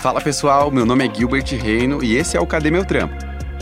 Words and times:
Fala 0.00 0.18
pessoal, 0.18 0.70
meu 0.70 0.86
nome 0.86 1.06
é 1.06 1.14
Gilbert 1.14 1.44
Reino 1.60 2.02
e 2.02 2.16
esse 2.16 2.38
é 2.38 2.40
o 2.40 2.46
Cadê 2.46 2.70
Meu 2.70 2.86
Trampo? 2.86 3.14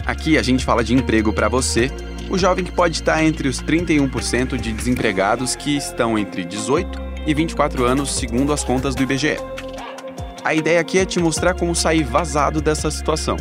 Aqui 0.07 0.39
a 0.39 0.43
gente 0.43 0.65
fala 0.65 0.85
de 0.85 0.95
emprego 0.95 1.33
para 1.33 1.49
você, 1.49 1.91
o 2.31 2.39
jovem 2.39 2.65
que 2.65 2.71
pode 2.71 2.99
estar 2.99 3.25
entre 3.25 3.49
os 3.49 3.61
31% 3.61 4.57
de 4.57 4.73
desempregados 4.73 5.57
que 5.57 5.77
estão 5.77 6.17
entre 6.17 6.45
18 6.45 7.03
e 7.27 7.35
24 7.35 7.85
anos, 7.85 8.15
segundo 8.15 8.53
as 8.53 8.63
contas 8.63 8.95
do 8.95 9.03
IBGE. 9.03 9.37
A 10.45 10.55
ideia 10.55 10.81
aqui 10.81 10.99
é 10.99 11.05
te 11.05 11.19
mostrar 11.19 11.55
como 11.55 11.75
sair 11.75 12.05
vazado 12.05 12.61
dessa 12.61 12.89
situação. 12.89 13.37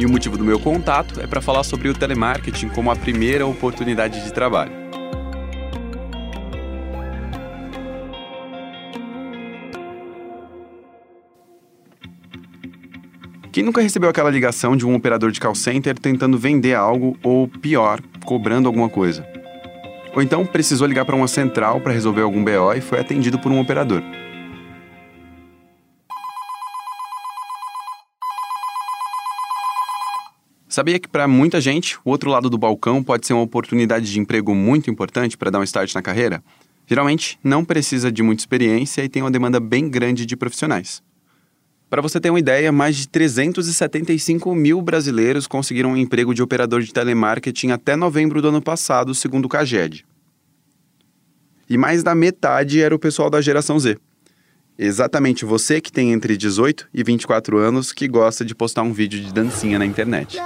E 0.00 0.06
o 0.06 0.10
motivo 0.10 0.36
do 0.36 0.44
meu 0.44 0.58
contato 0.58 1.20
é 1.20 1.28
para 1.28 1.40
falar 1.40 1.62
sobre 1.62 1.88
o 1.88 1.94
telemarketing 1.94 2.70
como 2.70 2.90
a 2.90 2.96
primeira 2.96 3.46
oportunidade 3.46 4.24
de 4.24 4.32
trabalho. 4.32 4.79
Quem 13.52 13.64
nunca 13.64 13.82
recebeu 13.82 14.08
aquela 14.08 14.30
ligação 14.30 14.76
de 14.76 14.86
um 14.86 14.94
operador 14.94 15.32
de 15.32 15.40
call 15.40 15.56
center 15.56 15.98
tentando 15.98 16.38
vender 16.38 16.74
algo 16.74 17.18
ou, 17.20 17.48
pior, 17.48 18.00
cobrando 18.24 18.68
alguma 18.68 18.88
coisa? 18.88 19.26
Ou 20.14 20.22
então 20.22 20.46
precisou 20.46 20.86
ligar 20.86 21.04
para 21.04 21.16
uma 21.16 21.26
central 21.26 21.80
para 21.80 21.92
resolver 21.92 22.22
algum 22.22 22.44
BO 22.44 22.72
e 22.76 22.80
foi 22.80 23.00
atendido 23.00 23.40
por 23.40 23.50
um 23.50 23.58
operador. 23.58 24.02
Sabia 30.68 31.00
que 31.00 31.08
para 31.08 31.26
muita 31.26 31.60
gente, 31.60 31.98
o 32.04 32.10
outro 32.10 32.30
lado 32.30 32.48
do 32.48 32.56
balcão 32.56 33.02
pode 33.02 33.26
ser 33.26 33.32
uma 33.32 33.42
oportunidade 33.42 34.12
de 34.12 34.20
emprego 34.20 34.54
muito 34.54 34.88
importante 34.88 35.36
para 35.36 35.50
dar 35.50 35.58
um 35.58 35.64
start 35.64 35.92
na 35.92 36.02
carreira? 36.02 36.40
Geralmente, 36.86 37.36
não 37.42 37.64
precisa 37.64 38.12
de 38.12 38.22
muita 38.22 38.42
experiência 38.42 39.02
e 39.02 39.08
tem 39.08 39.22
uma 39.24 39.30
demanda 39.30 39.58
bem 39.58 39.88
grande 39.88 40.24
de 40.24 40.36
profissionais. 40.36 41.02
Para 41.90 42.00
você 42.00 42.20
ter 42.20 42.30
uma 42.30 42.38
ideia, 42.38 42.70
mais 42.70 42.94
de 42.94 43.08
375 43.08 44.54
mil 44.54 44.80
brasileiros 44.80 45.48
conseguiram 45.48 45.90
um 45.90 45.96
emprego 45.96 46.32
de 46.32 46.40
operador 46.40 46.82
de 46.82 46.92
telemarketing 46.92 47.72
até 47.72 47.96
novembro 47.96 48.40
do 48.40 48.46
ano 48.46 48.62
passado, 48.62 49.12
segundo 49.12 49.46
o 49.46 49.48
CAGED. 49.48 50.06
E 51.68 51.76
mais 51.76 52.04
da 52.04 52.14
metade 52.14 52.80
era 52.80 52.94
o 52.94 52.98
pessoal 52.98 53.28
da 53.28 53.40
geração 53.40 53.76
Z. 53.76 53.98
Exatamente 54.78 55.44
você 55.44 55.80
que 55.80 55.90
tem 55.90 56.12
entre 56.12 56.36
18 56.36 56.88
e 56.94 57.02
24 57.02 57.58
anos 57.58 57.92
que 57.92 58.06
gosta 58.06 58.44
de 58.44 58.54
postar 58.54 58.82
um 58.82 58.92
vídeo 58.92 59.20
de 59.20 59.34
dancinha 59.34 59.76
na 59.76 59.84
internet. 59.84 60.38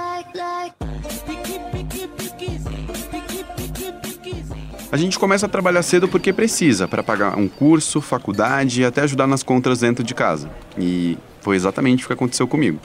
A 4.91 4.97
gente 4.97 5.19
começa 5.19 5.45
a 5.45 5.49
trabalhar 5.49 5.83
cedo 5.83 6.07
porque 6.07 6.33
precisa, 6.33 6.87
para 6.87 7.03
pagar 7.03 7.37
um 7.37 7.47
curso, 7.47 8.01
faculdade 8.01 8.81
e 8.81 8.85
até 8.85 9.01
ajudar 9.01 9.27
nas 9.27 9.43
contas 9.43 9.81
dentro 9.81 10.03
de 10.03 10.15
casa. 10.15 10.49
E 10.77 11.17
foi 11.45 11.55
exatamente 11.55 12.03
o 12.03 12.07
que 12.07 12.13
aconteceu 12.13 12.47
comigo. 12.47 12.79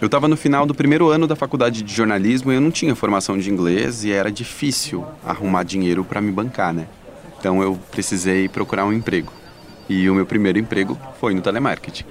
Eu 0.00 0.06
estava 0.06 0.26
no 0.26 0.38
final 0.38 0.64
do 0.64 0.74
primeiro 0.74 1.10
ano 1.10 1.26
da 1.26 1.36
faculdade 1.36 1.82
de 1.82 1.94
jornalismo 1.94 2.50
e 2.50 2.54
eu 2.54 2.62
não 2.62 2.70
tinha 2.70 2.94
formação 2.94 3.36
de 3.36 3.50
inglês 3.50 4.04
e 4.04 4.10
era 4.10 4.32
difícil 4.32 5.04
arrumar 5.22 5.64
dinheiro 5.64 6.02
para 6.02 6.18
me 6.18 6.32
bancar, 6.32 6.72
né? 6.72 6.86
Então 7.38 7.62
eu 7.62 7.78
precisei 7.90 8.48
procurar 8.48 8.86
um 8.86 8.92
emprego. 8.94 9.30
E 9.86 10.08
o 10.08 10.14
meu 10.14 10.24
primeiro 10.24 10.58
emprego 10.58 10.98
foi 11.20 11.34
no 11.34 11.42
telemarketing. 11.42 12.06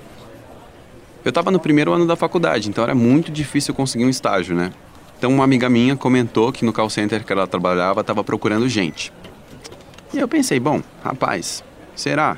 Eu 1.26 1.30
estava 1.30 1.50
no 1.50 1.60
primeiro 1.60 1.92
ano 1.92 2.06
da 2.06 2.16
faculdade, 2.16 2.70
então 2.70 2.84
era 2.84 2.94
muito 2.94 3.32
difícil 3.32 3.74
conseguir 3.74 4.06
um 4.06 4.10
estágio, 4.10 4.56
né? 4.56 4.72
Então 5.18 5.32
uma 5.32 5.44
amiga 5.44 5.68
minha 5.68 5.96
comentou 5.96 6.52
que 6.52 6.64
no 6.64 6.72
call 6.72 6.92
center 6.92 7.26
que 7.26 7.34
ela 7.34 7.48
trabalhava 7.48 8.02
estava 8.02 8.24
procurando 8.24 8.70
gente. 8.70 9.12
E 10.14 10.20
eu 10.20 10.28
pensei, 10.28 10.60
bom, 10.60 10.84
rapaz, 11.04 11.64
será? 11.96 12.38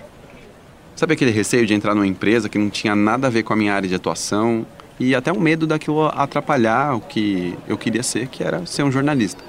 Sabe 1.00 1.14
aquele 1.14 1.31
receio 1.31 1.66
de 1.66 1.73
entrar 1.73 1.95
numa 1.95 2.05
empresa 2.05 2.50
que 2.50 2.58
não 2.58 2.69
tinha 2.69 2.94
nada 2.94 3.28
a 3.28 3.30
ver 3.30 3.44
com 3.44 3.53
a 3.53 3.55
minha 3.55 3.73
área 3.73 3.88
de 3.88 3.95
atuação 3.95 4.67
e 5.00 5.16
até 5.16 5.31
um 5.31 5.39
medo 5.39 5.66
daquilo 5.66 6.08
atrapalhar 6.08 6.94
o 6.94 7.00
que 7.00 7.58
eu 7.69 7.78
queria 7.78 8.03
ser, 8.03 8.28
que 8.28 8.44
era 8.44 8.66
ser 8.66 8.83
um 8.83 8.92
jornalista. 8.92 9.42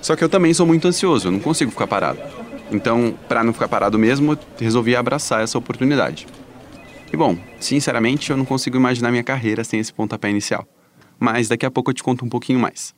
Só 0.00 0.16
que 0.16 0.24
eu 0.24 0.28
também 0.30 0.54
sou 0.54 0.64
muito 0.64 0.88
ansioso, 0.88 1.28
eu 1.28 1.32
não 1.32 1.40
consigo 1.40 1.70
ficar 1.70 1.86
parado. 1.86 2.18
Então, 2.72 3.14
para 3.28 3.44
não 3.44 3.52
ficar 3.52 3.68
parado 3.68 3.98
mesmo, 3.98 4.32
eu 4.32 4.38
resolvi 4.58 4.96
abraçar 4.96 5.42
essa 5.42 5.58
oportunidade. 5.58 6.26
E 7.12 7.14
bom, 7.14 7.36
sinceramente, 7.60 8.30
eu 8.30 8.36
não 8.38 8.46
consigo 8.46 8.78
imaginar 8.78 9.10
minha 9.10 9.22
carreira 9.22 9.62
sem 9.62 9.78
esse 9.78 9.92
pontapé 9.92 10.30
inicial. 10.30 10.66
Mas 11.20 11.48
daqui 11.48 11.66
a 11.66 11.70
pouco 11.70 11.90
eu 11.90 11.94
te 11.94 12.02
conto 12.02 12.24
um 12.24 12.30
pouquinho 12.30 12.58
mais. 12.58 12.94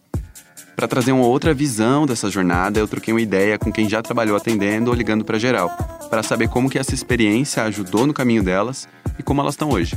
Para 0.80 0.88
trazer 0.88 1.12
uma 1.12 1.26
outra 1.26 1.52
visão 1.52 2.06
dessa 2.06 2.30
jornada, 2.30 2.80
eu 2.80 2.88
troquei 2.88 3.12
uma 3.12 3.20
ideia 3.20 3.58
com 3.58 3.70
quem 3.70 3.86
já 3.86 4.00
trabalhou 4.00 4.34
atendendo 4.34 4.91
ou 4.91 4.96
ligando 4.96 5.22
para 5.22 5.38
geral, 5.38 5.68
para 6.08 6.22
saber 6.22 6.48
como 6.48 6.70
que 6.70 6.78
essa 6.78 6.94
experiência 6.94 7.62
ajudou 7.64 8.06
no 8.06 8.14
caminho 8.14 8.42
delas 8.42 8.88
e 9.18 9.22
como 9.22 9.42
elas 9.42 9.52
estão 9.52 9.68
hoje. 9.68 9.94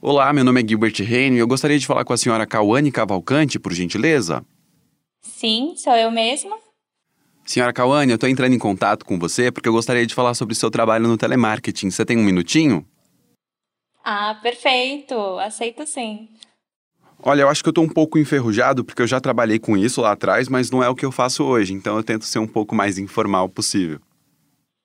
Olá, 0.00 0.32
meu 0.32 0.44
nome 0.44 0.62
é 0.62 0.66
Gilbert 0.66 0.94
Reino 1.00 1.36
e 1.36 1.40
eu 1.40 1.46
gostaria 1.46 1.78
de 1.78 1.86
falar 1.86 2.06
com 2.06 2.14
a 2.14 2.16
senhora 2.16 2.46
Cauane 2.46 2.90
Cavalcante, 2.90 3.58
por 3.58 3.74
gentileza. 3.74 4.42
Sim, 5.20 5.74
sou 5.76 5.94
eu 5.94 6.10
mesma. 6.10 6.56
Senhora 7.44 7.74
Cauane, 7.74 8.12
eu 8.12 8.14
estou 8.14 8.30
entrando 8.30 8.54
em 8.54 8.58
contato 8.58 9.04
com 9.04 9.18
você 9.18 9.52
porque 9.52 9.68
eu 9.68 9.74
gostaria 9.74 10.06
de 10.06 10.14
falar 10.14 10.32
sobre 10.32 10.54
o 10.54 10.56
seu 10.56 10.70
trabalho 10.70 11.06
no 11.06 11.18
telemarketing. 11.18 11.90
Você 11.90 12.06
tem 12.06 12.16
um 12.16 12.24
minutinho? 12.24 12.82
Ah, 14.02 14.38
perfeito. 14.42 15.14
Aceito 15.38 15.84
sim. 15.84 16.30
Olha, 17.22 17.42
eu 17.42 17.48
acho 17.48 17.62
que 17.62 17.68
eu 17.68 17.72
estou 17.72 17.84
um 17.84 17.88
pouco 17.88 18.18
enferrujado 18.18 18.84
porque 18.84 19.02
eu 19.02 19.06
já 19.06 19.20
trabalhei 19.20 19.58
com 19.58 19.76
isso 19.76 20.00
lá 20.00 20.12
atrás, 20.12 20.48
mas 20.48 20.70
não 20.70 20.82
é 20.82 20.88
o 20.88 20.94
que 20.94 21.04
eu 21.04 21.10
faço 21.10 21.44
hoje, 21.44 21.72
então 21.72 21.96
eu 21.96 22.02
tento 22.02 22.24
ser 22.24 22.38
um 22.38 22.46
pouco 22.46 22.74
mais 22.74 22.98
informal 22.98 23.48
possível. 23.48 24.00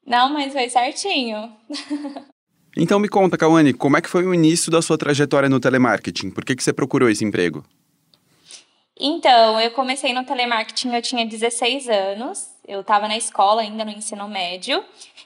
Não, 0.05 0.33
mas 0.33 0.51
foi 0.51 0.67
certinho. 0.67 1.51
então 2.75 2.99
me 2.99 3.07
conta, 3.07 3.37
Cauane, 3.37 3.73
como 3.73 3.97
é 3.97 4.01
que 4.01 4.09
foi 4.09 4.25
o 4.25 4.33
início 4.33 4.71
da 4.71 4.81
sua 4.81 4.97
trajetória 4.97 5.47
no 5.47 5.59
telemarketing? 5.59 6.31
Por 6.31 6.43
que, 6.43 6.55
que 6.55 6.63
você 6.63 6.73
procurou 6.73 7.09
esse 7.09 7.23
emprego? 7.23 7.63
Então, 8.99 9.59
eu 9.59 9.71
comecei 9.71 10.13
no 10.13 10.23
telemarketing, 10.23 10.93
eu 10.93 11.01
tinha 11.01 11.25
16 11.25 11.87
anos, 11.87 12.47
eu 12.67 12.81
estava 12.81 13.07
na 13.07 13.17
escola 13.17 13.61
ainda 13.61 13.83
no 13.83 13.91
ensino 13.91 14.27
médio, 14.27 14.83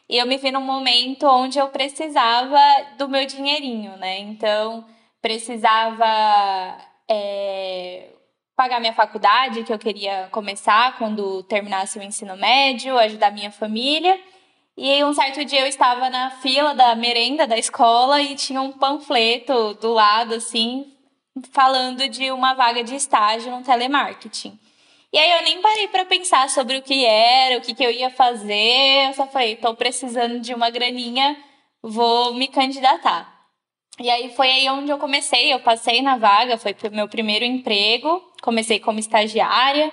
e 0.10 0.18
eu 0.18 0.26
me 0.26 0.38
vi 0.38 0.52
num 0.52 0.62
momento 0.62 1.26
onde 1.26 1.58
eu 1.58 1.68
precisava 1.68 2.60
do 2.98 3.10
meu 3.10 3.26
dinheirinho, 3.26 3.98
né? 3.98 4.20
Então, 4.20 4.86
precisava 5.22 6.78
é, 7.10 8.10
pagar 8.56 8.80
minha 8.80 8.94
faculdade, 8.94 9.64
que 9.64 9.72
eu 9.72 9.78
queria 9.78 10.28
começar 10.32 10.98
quando 10.98 11.44
terminasse 11.44 12.00
o 12.00 12.04
ensino 12.04 12.36
médio, 12.36 12.98
ajudar 12.98 13.32
minha 13.32 13.52
família. 13.52 14.20
E 14.76 15.04
um 15.04 15.14
certo 15.14 15.44
dia 15.46 15.62
eu 15.62 15.68
estava 15.68 16.10
na 16.10 16.32
fila 16.32 16.74
da 16.74 16.96
merenda 16.96 17.48
da 17.48 17.58
escola 17.58 18.22
e 18.22 18.36
tinha 18.36 18.62
um 18.62 18.72
panfleto 18.72 19.74
do 19.76 19.94
lado, 19.94 20.36
assim, 20.36 20.92
falando 21.52 22.08
de 22.10 22.32
uma 22.32 22.54
vaga 22.54 22.84
de 22.84 22.96
estágio 22.96 23.52
no 23.52 23.64
telemarketing. 23.64 24.60
E 25.14 25.18
aí 25.18 25.32
eu 25.32 25.44
nem 25.44 25.62
parei 25.62 25.88
para 25.88 26.06
pensar 26.06 26.50
sobre 26.50 26.78
o 26.78 26.82
que 26.82 27.06
era, 27.06 27.58
o 27.58 27.62
que, 27.62 27.74
que 27.74 27.84
eu 27.84 27.92
ia 27.92 28.10
fazer. 28.10 29.08
Eu 29.08 29.14
só 29.14 29.26
falei, 29.28 29.54
estou 29.54 29.76
precisando 29.76 30.40
de 30.40 30.54
uma 30.54 30.70
graninha, 30.70 31.38
vou 31.82 32.34
me 32.34 32.48
candidatar. 32.48 33.37
E 34.00 34.10
aí 34.10 34.32
foi 34.36 34.48
aí 34.48 34.70
onde 34.70 34.92
eu 34.92 34.98
comecei, 35.00 35.52
eu 35.52 35.60
passei 35.60 36.02
na 36.02 36.18
vaga, 36.18 36.58
foi 36.58 36.76
o 36.90 36.96
meu 36.96 37.08
primeiro 37.08 37.44
emprego, 37.44 38.22
comecei 38.44 38.80
como 38.80 39.00
estagiária 39.00 39.92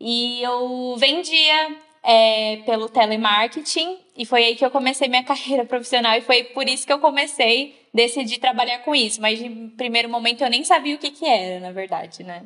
e 0.00 0.42
eu 0.42 0.96
vendia 0.96 1.76
é, 2.02 2.56
pelo 2.64 2.88
telemarketing 2.88 3.98
e 4.16 4.24
foi 4.24 4.44
aí 4.44 4.56
que 4.56 4.64
eu 4.64 4.70
comecei 4.70 5.08
minha 5.08 5.24
carreira 5.24 5.64
profissional 5.66 6.16
e 6.16 6.22
foi 6.22 6.44
por 6.44 6.66
isso 6.66 6.86
que 6.86 6.92
eu 6.92 6.98
comecei, 6.98 7.74
decidi 7.92 8.40
trabalhar 8.40 8.78
com 8.78 8.94
isso, 8.94 9.20
mas 9.20 9.38
de 9.38 9.50
primeiro 9.76 10.08
momento 10.08 10.42
eu 10.42 10.48
nem 10.48 10.64
sabia 10.64 10.94
o 10.94 10.98
que 10.98 11.10
que 11.10 11.26
era, 11.26 11.60
na 11.60 11.70
verdade, 11.70 12.24
né? 12.24 12.44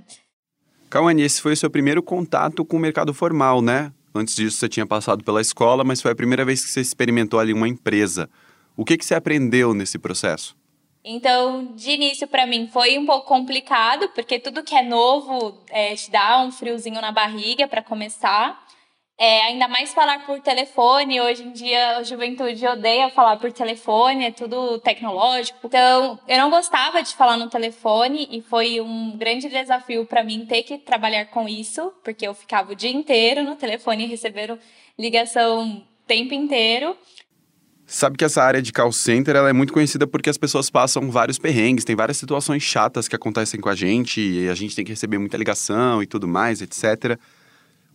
Cauane, 0.91 1.23
esse 1.23 1.41
foi 1.41 1.53
o 1.53 1.57
seu 1.57 1.71
primeiro 1.71 2.03
contato 2.03 2.65
com 2.65 2.77
o 2.77 2.81
mercado 2.81 3.15
formal, 3.15 3.63
né? 3.63 3.93
Antes 4.13 4.35
disso 4.35 4.57
você 4.57 4.69
tinha 4.69 4.87
passado 4.87 5.23
pela 5.23 5.41
escola, 5.41 5.85
mas 5.85 6.03
foi 6.03 6.11
a 6.11 6.17
primeira 6.17 6.45
vez 6.45 6.65
que 6.65 6.71
você 6.71 6.81
experimentou 6.81 7.39
ali 7.39 7.53
uma 7.53 7.69
empresa. 7.69 8.29
O 8.77 8.85
que, 8.85 8.97
que 8.97 9.05
você 9.05 9.15
aprendeu 9.15 9.75
nesse 9.75 9.99
processo? 9.99 10.58
Então, 11.11 11.73
de 11.75 11.93
início 11.93 12.29
para 12.29 12.47
mim 12.47 12.69
foi 12.69 12.99
um 12.99 13.07
pouco 13.07 13.27
complicado, 13.27 14.11
porque 14.11 14.39
tudo 14.39 14.63
que 14.63 14.75
é 14.75 14.83
novo 14.83 15.59
é, 15.71 15.95
te 15.95 16.11
dá 16.11 16.43
um 16.43 16.53
friozinho 16.53 17.01
na 17.01 17.11
barriga 17.11 17.67
para 17.67 17.83
começar. 17.83 18.63
É, 19.17 19.41
ainda 19.45 19.67
mais 19.67 19.95
falar 19.95 20.27
por 20.27 20.39
telefone. 20.43 21.19
Hoje 21.19 21.45
em 21.45 21.53
dia 21.53 21.97
a 21.97 22.03
juventude 22.03 22.67
odeia 22.67 23.09
falar 23.09 23.39
por 23.39 23.51
telefone, 23.51 24.27
é 24.27 24.31
tudo 24.31 24.79
tecnológico. 24.81 25.59
Então, 25.67 26.21
eu 26.29 26.37
não 26.37 26.51
gostava 26.51 27.03
de 27.03 27.17
falar 27.17 27.39
no 27.39 27.49
telefone 27.49 28.29
e 28.31 28.43
foi 28.43 28.79
um 28.79 29.17
grande 29.17 29.49
desafio 29.49 30.05
para 30.05 30.23
mim 30.23 30.45
ter 30.45 30.63
que 30.63 30.77
trabalhar 30.77 31.25
com 31.31 31.49
isso, 31.49 31.91
porque 32.05 32.29
eu 32.29 32.35
ficava 32.35 32.73
o 32.73 32.77
dia 32.77 32.93
inteiro 32.93 33.43
no 33.43 33.57
telefone 33.57 34.05
recebendo 34.05 34.59
ligação 34.99 35.79
o 35.79 36.07
tempo 36.07 36.35
inteiro. 36.35 36.95
Sabe 37.91 38.19
que 38.19 38.25
essa 38.27 38.43
área 38.43 38.61
de 38.61 38.71
call 38.71 38.93
center 38.93 39.35
ela 39.35 39.49
é 39.49 39.53
muito 39.55 39.73
conhecida 39.73 40.07
porque 40.07 40.29
as 40.29 40.37
pessoas 40.37 40.69
passam 40.69 41.11
vários 41.11 41.39
perrengues, 41.39 41.87
tem 41.87 41.97
várias 41.97 42.19
situações 42.19 42.63
chatas 42.63 43.09
que 43.09 43.17
acontecem 43.17 43.59
com 43.59 43.71
a 43.71 43.75
gente 43.75 44.21
e 44.21 44.47
a 44.47 44.55
gente 44.55 44.77
tem 44.77 44.85
que 44.85 44.93
receber 44.93 45.17
muita 45.17 45.39
ligação 45.39 46.03
e 46.03 46.07
tudo 46.07 46.29
mais, 46.29 46.61
etc. 46.61 47.19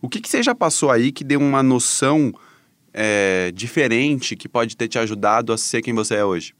O 0.02 0.08
que, 0.08 0.20
que 0.20 0.28
você 0.28 0.42
já 0.42 0.52
passou 0.52 0.90
aí 0.90 1.12
que 1.12 1.22
deu 1.22 1.38
uma 1.38 1.62
noção 1.62 2.34
é, 2.92 3.52
diferente 3.54 4.34
que 4.34 4.48
pode 4.48 4.76
ter 4.76 4.88
te 4.88 4.98
ajudado 4.98 5.52
a 5.52 5.56
ser 5.56 5.80
quem 5.80 5.94
você 5.94 6.16
é 6.16 6.24
hoje? 6.24 6.56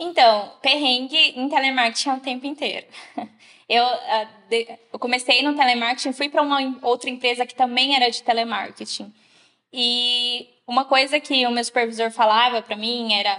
Então, 0.00 0.54
perrengue 0.62 1.34
em 1.36 1.50
telemarketing 1.50 2.08
é 2.08 2.14
o 2.14 2.20
tempo 2.20 2.46
inteiro. 2.46 2.86
Eu, 3.68 3.84
de, 4.48 4.68
eu 4.92 4.98
comecei 5.00 5.42
no 5.42 5.56
telemarketing, 5.56 6.12
fui 6.12 6.28
para 6.28 6.40
uma 6.40 6.78
outra 6.82 7.10
empresa 7.10 7.44
que 7.44 7.52
também 7.52 7.96
era 7.96 8.08
de 8.08 8.22
telemarketing. 8.22 9.12
E 9.72 10.46
uma 10.66 10.84
coisa 10.84 11.20
que 11.20 11.46
o 11.46 11.50
meu 11.50 11.64
supervisor 11.64 12.10
falava 12.10 12.60
para 12.60 12.76
mim 12.76 13.12
era: 13.12 13.38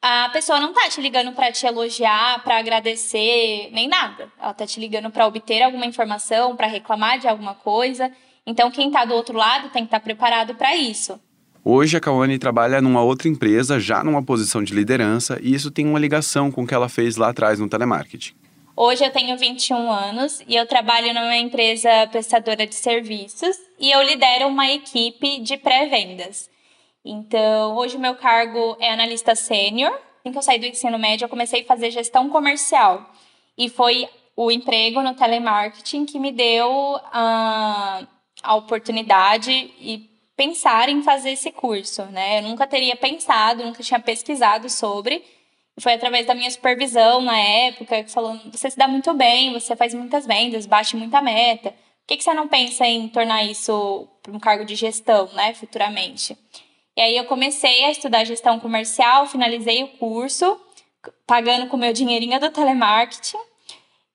a 0.00 0.28
pessoa 0.28 0.60
não 0.60 0.72
tá 0.72 0.88
te 0.88 1.00
ligando 1.00 1.32
para 1.32 1.50
te 1.50 1.66
elogiar, 1.66 2.42
para 2.44 2.58
agradecer, 2.58 3.70
nem 3.72 3.88
nada. 3.88 4.30
Ela 4.40 4.54
tá 4.54 4.66
te 4.66 4.78
ligando 4.78 5.10
para 5.10 5.26
obter 5.26 5.62
alguma 5.62 5.86
informação, 5.86 6.54
para 6.54 6.66
reclamar 6.66 7.18
de 7.18 7.26
alguma 7.26 7.54
coisa. 7.54 8.10
Então, 8.46 8.70
quem 8.70 8.90
tá 8.90 9.04
do 9.04 9.14
outro 9.14 9.36
lado 9.36 9.70
tem 9.70 9.82
que 9.82 9.88
estar 9.88 9.98
tá 9.98 10.04
preparado 10.04 10.54
para 10.54 10.76
isso. 10.76 11.18
Hoje 11.64 11.96
a 11.96 12.00
Kawane 12.00 12.38
trabalha 12.38 12.80
numa 12.80 13.02
outra 13.02 13.26
empresa, 13.26 13.80
já 13.80 14.04
numa 14.04 14.22
posição 14.22 14.62
de 14.62 14.72
liderança, 14.72 15.36
e 15.42 15.52
isso 15.52 15.68
tem 15.68 15.84
uma 15.84 15.98
ligação 15.98 16.52
com 16.52 16.62
o 16.62 16.66
que 16.66 16.72
ela 16.72 16.88
fez 16.88 17.16
lá 17.16 17.30
atrás 17.30 17.58
no 17.58 17.68
telemarketing. 17.68 18.34
Hoje 18.76 19.04
eu 19.04 19.10
tenho 19.10 19.36
21 19.36 19.90
anos 19.90 20.40
e 20.46 20.54
eu 20.54 20.64
trabalho 20.64 21.12
numa 21.12 21.36
empresa 21.36 22.06
prestadora 22.12 22.64
de 22.68 22.74
serviços 22.76 23.56
e 23.78 23.90
eu 23.90 24.02
lidero 24.02 24.46
uma 24.46 24.70
equipe 24.70 25.38
de 25.40 25.56
pré-vendas. 25.56 26.50
Então, 27.04 27.76
hoje 27.76 27.96
o 27.96 28.00
meu 28.00 28.14
cargo 28.16 28.76
é 28.80 28.90
analista 28.90 29.34
sênior. 29.34 29.92
Assim 30.20 30.32
que 30.32 30.38
eu 30.38 30.42
saí 30.42 30.58
do 30.58 30.66
ensino 30.66 30.98
médio, 30.98 31.24
eu 31.24 31.28
comecei 31.28 31.62
a 31.62 31.64
fazer 31.64 31.90
gestão 31.90 32.28
comercial. 32.28 33.08
E 33.56 33.68
foi 33.68 34.08
o 34.34 34.50
emprego 34.50 35.00
no 35.02 35.14
telemarketing 35.14 36.04
que 36.04 36.18
me 36.18 36.32
deu 36.32 36.68
uh, 36.96 38.06
a 38.42 38.54
oportunidade 38.56 39.52
e 39.80 40.10
pensar 40.36 40.88
em 40.88 41.02
fazer 41.02 41.30
esse 41.30 41.50
curso, 41.50 42.02
né? 42.06 42.40
Eu 42.40 42.42
nunca 42.42 42.66
teria 42.66 42.94
pensado, 42.94 43.64
nunca 43.64 43.82
tinha 43.82 43.98
pesquisado 43.98 44.68
sobre. 44.68 45.24
Foi 45.78 45.94
através 45.94 46.26
da 46.26 46.34
minha 46.34 46.50
supervisão 46.50 47.20
na 47.22 47.38
época, 47.38 48.04
falando: 48.08 48.50
você 48.50 48.70
se 48.70 48.76
dá 48.76 48.86
muito 48.86 49.12
bem, 49.14 49.52
você 49.52 49.74
faz 49.74 49.94
muitas 49.94 50.26
vendas, 50.26 50.66
bate 50.66 50.96
muita 50.96 51.22
meta. 51.22 51.74
Que, 52.06 52.16
que 52.16 52.22
você 52.22 52.32
não 52.32 52.46
pensa 52.46 52.86
em 52.86 53.08
tornar 53.08 53.44
isso 53.44 54.08
para 54.22 54.32
um 54.32 54.38
cargo 54.38 54.64
de 54.64 54.76
gestão, 54.76 55.28
né, 55.32 55.54
futuramente? 55.54 56.36
E 56.96 57.00
aí 57.00 57.16
eu 57.16 57.24
comecei 57.24 57.84
a 57.84 57.90
estudar 57.90 58.24
gestão 58.24 58.60
comercial, 58.60 59.26
finalizei 59.26 59.82
o 59.82 59.88
curso, 59.88 60.58
pagando 61.26 61.66
com 61.66 61.76
meu 61.76 61.92
dinheirinho 61.92 62.38
do 62.40 62.50
telemarketing. 62.50 63.38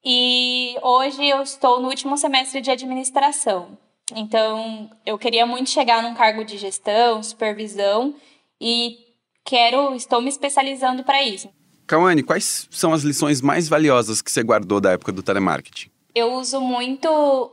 E 0.03 0.75
hoje 0.81 1.23
eu 1.27 1.41
estou 1.41 1.79
no 1.79 1.89
último 1.89 2.17
semestre 2.17 2.59
de 2.61 2.71
administração. 2.71 3.77
Então, 4.15 4.89
eu 5.05 5.17
queria 5.17 5.45
muito 5.45 5.69
chegar 5.69 6.01
num 6.01 6.15
cargo 6.15 6.43
de 6.43 6.57
gestão, 6.57 7.21
supervisão 7.21 8.15
e 8.59 8.97
quero, 9.45 9.93
estou 9.95 10.21
me 10.21 10.29
especializando 10.29 11.03
para 11.03 11.23
isso. 11.23 11.49
Kawane, 11.87 12.23
quais 12.23 12.67
são 12.71 12.93
as 12.93 13.03
lições 13.03 13.41
mais 13.41 13.67
valiosas 13.67 14.21
que 14.21 14.31
você 14.31 14.43
guardou 14.43 14.81
da 14.81 14.91
época 14.91 15.11
do 15.11 15.21
telemarketing? 15.21 15.89
Eu 16.13 16.33
uso 16.33 16.59
muito 16.59 17.07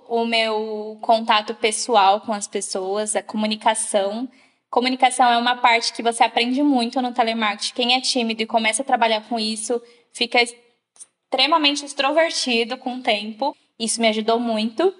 o 0.08 0.24
meu 0.24 0.98
contato 1.00 1.54
pessoal 1.54 2.20
com 2.20 2.32
as 2.32 2.48
pessoas, 2.48 3.14
a 3.14 3.22
comunicação. 3.22 4.28
Comunicação 4.68 5.30
é 5.30 5.38
uma 5.38 5.56
parte 5.56 5.92
que 5.92 6.02
você 6.02 6.24
aprende 6.24 6.60
muito 6.62 7.00
no 7.00 7.12
telemarketing. 7.12 7.74
Quem 7.74 7.94
é 7.94 8.00
tímido 8.00 8.42
e 8.42 8.46
começa 8.46 8.82
a 8.82 8.84
trabalhar 8.84 9.22
com 9.28 9.38
isso 9.38 9.80
fica 10.12 10.40
extremamente 10.42 11.84
extrovertido 11.84 12.76
com 12.78 12.96
o 12.96 13.02
tempo. 13.02 13.56
Isso 13.78 14.00
me 14.00 14.08
ajudou 14.08 14.40
muito 14.40 14.92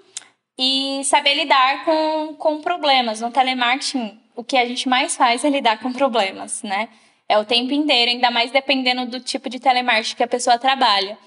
e 0.57 1.01
saber 1.03 1.35
lidar 1.35 1.83
com, 1.83 2.35
com 2.35 2.61
problemas. 2.61 3.19
No 3.19 3.29
telemarketing, 3.29 4.17
o 4.37 4.43
que 4.43 4.55
a 4.55 4.65
gente 4.65 4.87
mais 4.87 5.17
faz 5.17 5.43
é 5.43 5.49
lidar 5.49 5.79
com 5.81 5.91
problemas, 5.91 6.63
né? 6.63 6.87
É 7.27 7.37
o 7.37 7.45
tempo 7.45 7.73
inteiro, 7.73 8.09
ainda 8.09 8.31
mais 8.31 8.51
dependendo 8.51 9.05
do 9.05 9.19
tipo 9.19 9.49
de 9.49 9.59
telemarketing 9.59 10.15
que 10.15 10.23
a 10.23 10.27
pessoa 10.27 10.57
trabalha. 10.57 11.17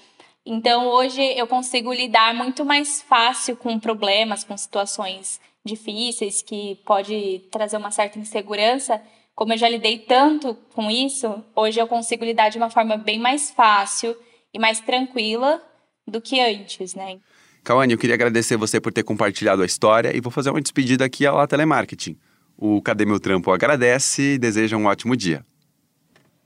Então, 0.45 0.87
hoje 0.87 1.21
eu 1.37 1.47
consigo 1.47 1.93
lidar 1.93 2.33
muito 2.33 2.65
mais 2.65 3.01
fácil 3.01 3.55
com 3.55 3.79
problemas, 3.79 4.43
com 4.43 4.57
situações 4.57 5.39
difíceis 5.65 6.41
que 6.41 6.77
pode 6.85 7.41
trazer 7.49 7.77
uma 7.77 7.91
certa 7.91 8.19
insegurança. 8.19 9.01
Como 9.33 9.53
eu 9.53 9.57
já 9.57 9.69
lidei 9.69 9.99
tanto 9.99 10.53
com 10.73 10.91
isso, 10.91 11.41
hoje 11.55 11.79
eu 11.79 11.87
consigo 11.87 12.25
lidar 12.25 12.49
de 12.49 12.57
uma 12.57 12.69
forma 12.69 12.97
bem 12.97 13.17
mais 13.17 13.51
fácil 13.51 14.15
e 14.53 14.59
mais 14.59 14.81
tranquila 14.81 15.61
do 16.05 16.19
que 16.19 16.41
antes, 16.41 16.93
né? 16.93 17.19
Kawane, 17.63 17.93
eu 17.93 17.97
queria 17.97 18.15
agradecer 18.15 18.57
você 18.57 18.81
por 18.81 18.91
ter 18.91 19.03
compartilhado 19.03 19.63
a 19.63 19.65
história 19.65 20.15
e 20.15 20.19
vou 20.19 20.29
fazer 20.29 20.49
uma 20.49 20.61
despedida 20.61 21.05
aqui 21.05 21.25
à 21.25 21.47
Telemarketing. 21.47 22.17
O 22.57 22.81
Cadê 22.81 23.05
Meu 23.05 23.19
Trampo 23.19 23.51
agradece 23.51 24.33
e 24.33 24.37
deseja 24.37 24.75
um 24.75 24.85
ótimo 24.85 25.15
dia. 25.15 25.45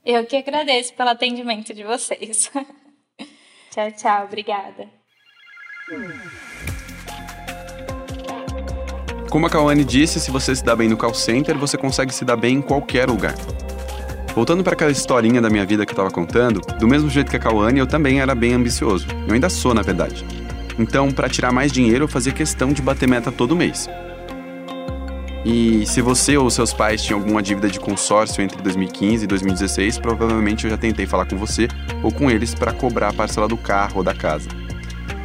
Eu 0.06 0.24
que 0.24 0.36
agradeço 0.36 0.94
pelo 0.94 1.10
atendimento 1.10 1.74
de 1.74 1.82
vocês. 1.82 2.50
tchau, 3.70 3.90
tchau. 3.92 4.24
Obrigada. 4.24 4.88
Como 9.30 9.46
a 9.46 9.50
Kawane 9.50 9.84
disse, 9.84 10.20
se 10.20 10.30
você 10.30 10.54
se 10.54 10.64
dá 10.64 10.74
bem 10.74 10.88
no 10.88 10.96
call 10.96 11.14
center, 11.14 11.56
você 11.56 11.76
consegue 11.76 12.14
se 12.14 12.24
dar 12.24 12.36
bem 12.36 12.56
em 12.56 12.62
qualquer 12.62 13.08
lugar. 13.08 13.34
Voltando 14.34 14.62
para 14.62 14.72
aquela 14.72 14.90
historinha 14.90 15.40
da 15.40 15.50
minha 15.50 15.66
vida 15.66 15.84
que 15.84 15.90
eu 15.90 15.94
estava 15.94 16.10
contando, 16.10 16.60
do 16.78 16.86
mesmo 16.86 17.10
jeito 17.10 17.30
que 17.30 17.36
a 17.36 17.40
Kawane, 17.40 17.80
eu 17.80 17.86
também 17.86 18.20
era 18.20 18.34
bem 18.34 18.54
ambicioso. 18.54 19.06
Eu 19.26 19.34
ainda 19.34 19.50
sou, 19.50 19.74
na 19.74 19.82
verdade. 19.82 20.24
Então, 20.78 21.10
para 21.10 21.28
tirar 21.28 21.52
mais 21.52 21.72
dinheiro, 21.72 22.04
eu 22.04 22.08
fazia 22.08 22.32
questão 22.32 22.72
de 22.72 22.80
bater 22.80 23.08
meta 23.08 23.32
todo 23.32 23.56
mês. 23.56 23.88
E 25.44 25.86
se 25.86 26.02
você 26.02 26.36
ou 26.36 26.50
seus 26.50 26.72
pais 26.72 27.02
tinham 27.02 27.20
alguma 27.20 27.42
dívida 27.42 27.68
de 27.68 27.78
consórcio 27.78 28.42
entre 28.42 28.60
2015 28.60 29.24
e 29.24 29.26
2016, 29.26 29.98
provavelmente 29.98 30.64
eu 30.64 30.70
já 30.70 30.76
tentei 30.76 31.06
falar 31.06 31.26
com 31.26 31.36
você 31.36 31.68
ou 32.02 32.12
com 32.12 32.30
eles 32.30 32.54
para 32.54 32.72
cobrar 32.72 33.08
a 33.08 33.12
parcela 33.12 33.46
do 33.46 33.56
carro 33.56 33.98
ou 33.98 34.02
da 34.02 34.14
casa. 34.14 34.48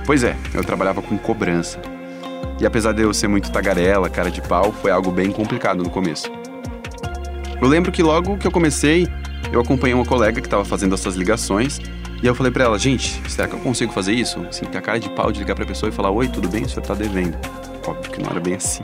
Pois 0.06 0.24
é, 0.24 0.36
eu 0.54 0.64
trabalhava 0.64 1.02
com 1.02 1.18
cobrança. 1.18 1.82
E 2.60 2.66
apesar 2.66 2.94
de 2.94 3.02
eu 3.02 3.14
ser 3.14 3.28
muito 3.28 3.52
tagarela, 3.52 4.10
cara 4.10 4.30
de 4.30 4.42
pau, 4.42 4.72
foi 4.72 4.92
algo 4.92 5.12
bem 5.12 5.32
complicado 5.32 5.84
no 5.84 5.90
começo. 5.90 6.32
Eu 7.60 7.68
lembro 7.68 7.92
que 7.92 8.04
logo 8.04 8.38
que 8.38 8.46
eu 8.46 8.52
comecei, 8.52 9.08
eu 9.52 9.60
acompanhei 9.60 9.94
uma 9.94 10.06
colega 10.06 10.40
que 10.40 10.48
estava 10.48 10.64
fazendo 10.64 10.94
essas 10.94 11.16
ligações 11.16 11.80
e 12.22 12.28
eu 12.28 12.36
falei 12.36 12.52
para 12.52 12.66
ela, 12.66 12.78
gente, 12.78 13.22
será 13.30 13.48
que 13.48 13.56
eu 13.56 13.60
consigo 13.60 13.92
fazer 13.92 14.14
isso? 14.14 14.40
Assim, 14.48 14.66
ter 14.66 14.78
a 14.78 14.82
cara 14.82 15.00
de 15.00 15.10
pau 15.10 15.32
de 15.32 15.40
ligar 15.40 15.56
pra 15.56 15.66
pessoa 15.66 15.90
e 15.90 15.92
falar, 15.92 16.12
oi, 16.12 16.28
tudo 16.28 16.48
bem? 16.48 16.64
O 16.64 16.70
senhor 16.70 16.82
tá 16.82 16.94
devendo. 16.94 17.38
Óbvio 17.86 18.12
que 18.12 18.22
não 18.22 18.30
era 18.30 18.40
bem 18.40 18.56
assim. 18.56 18.82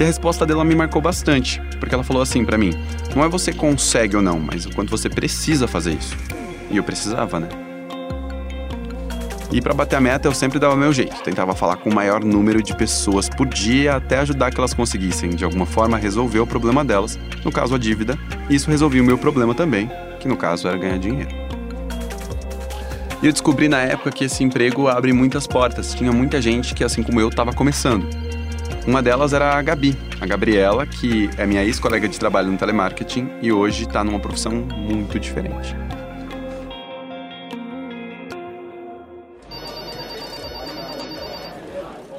E 0.00 0.02
a 0.02 0.06
resposta 0.06 0.46
dela 0.46 0.64
me 0.64 0.74
marcou 0.74 1.02
bastante, 1.02 1.60
porque 1.78 1.94
ela 1.94 2.02
falou 2.02 2.22
assim 2.22 2.42
para 2.42 2.56
mim: 2.56 2.70
não 3.14 3.22
é 3.22 3.28
você 3.28 3.52
consegue 3.52 4.16
ou 4.16 4.22
não, 4.22 4.40
mas 4.40 4.64
o 4.64 4.74
quanto 4.74 4.88
você 4.88 5.10
precisa 5.10 5.68
fazer 5.68 5.92
isso. 5.92 6.16
E 6.70 6.78
eu 6.78 6.82
precisava, 6.82 7.38
né? 7.38 7.48
E 9.52 9.60
para 9.60 9.74
bater 9.74 9.96
a 9.96 10.00
meta 10.00 10.26
eu 10.26 10.32
sempre 10.32 10.58
dava 10.58 10.74
meu 10.74 10.90
jeito, 10.90 11.20
tentava 11.22 11.54
falar 11.54 11.76
com 11.76 11.90
o 11.90 11.94
maior 11.94 12.24
número 12.24 12.62
de 12.62 12.74
pessoas 12.74 13.28
por 13.28 13.46
dia 13.46 13.96
até 13.96 14.20
ajudar 14.20 14.50
que 14.50 14.58
elas 14.58 14.72
conseguissem 14.72 15.30
de 15.30 15.44
alguma 15.44 15.66
forma 15.66 15.98
resolver 15.98 16.38
o 16.38 16.46
problema 16.46 16.82
delas, 16.82 17.18
no 17.44 17.52
caso 17.52 17.74
a 17.74 17.78
dívida, 17.78 18.18
e 18.48 18.54
isso 18.54 18.70
resolvia 18.70 19.02
o 19.02 19.04
meu 19.04 19.18
problema 19.18 19.54
também, 19.54 19.90
que 20.18 20.26
no 20.26 20.36
caso 20.36 20.66
era 20.66 20.78
ganhar 20.78 20.98
dinheiro. 20.98 21.28
E 23.22 23.26
eu 23.26 23.32
descobri 23.32 23.68
na 23.68 23.82
época 23.82 24.10
que 24.12 24.24
esse 24.24 24.42
emprego 24.42 24.88
abre 24.88 25.12
muitas 25.12 25.46
portas. 25.46 25.92
Tinha 25.92 26.10
muita 26.10 26.40
gente 26.40 26.74
que, 26.74 26.82
assim 26.82 27.02
como 27.02 27.20
eu, 27.20 27.28
estava 27.28 27.52
começando. 27.52 28.08
Uma 28.90 29.00
delas 29.00 29.32
era 29.32 29.56
a 29.56 29.62
Gabi, 29.62 29.96
a 30.20 30.26
Gabriela, 30.26 30.84
que 30.84 31.30
é 31.38 31.46
minha 31.46 31.62
ex-colega 31.62 32.08
de 32.08 32.18
trabalho 32.18 32.50
no 32.50 32.58
telemarketing 32.58 33.30
e 33.40 33.52
hoje 33.52 33.84
está 33.84 34.02
numa 34.02 34.18
profissão 34.18 34.50
muito 34.52 35.16
diferente. 35.16 35.76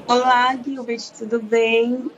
Olá, 0.08 0.56
Gilbert, 0.63 1.01
tudo 1.20 1.42
bem? 1.42 2.10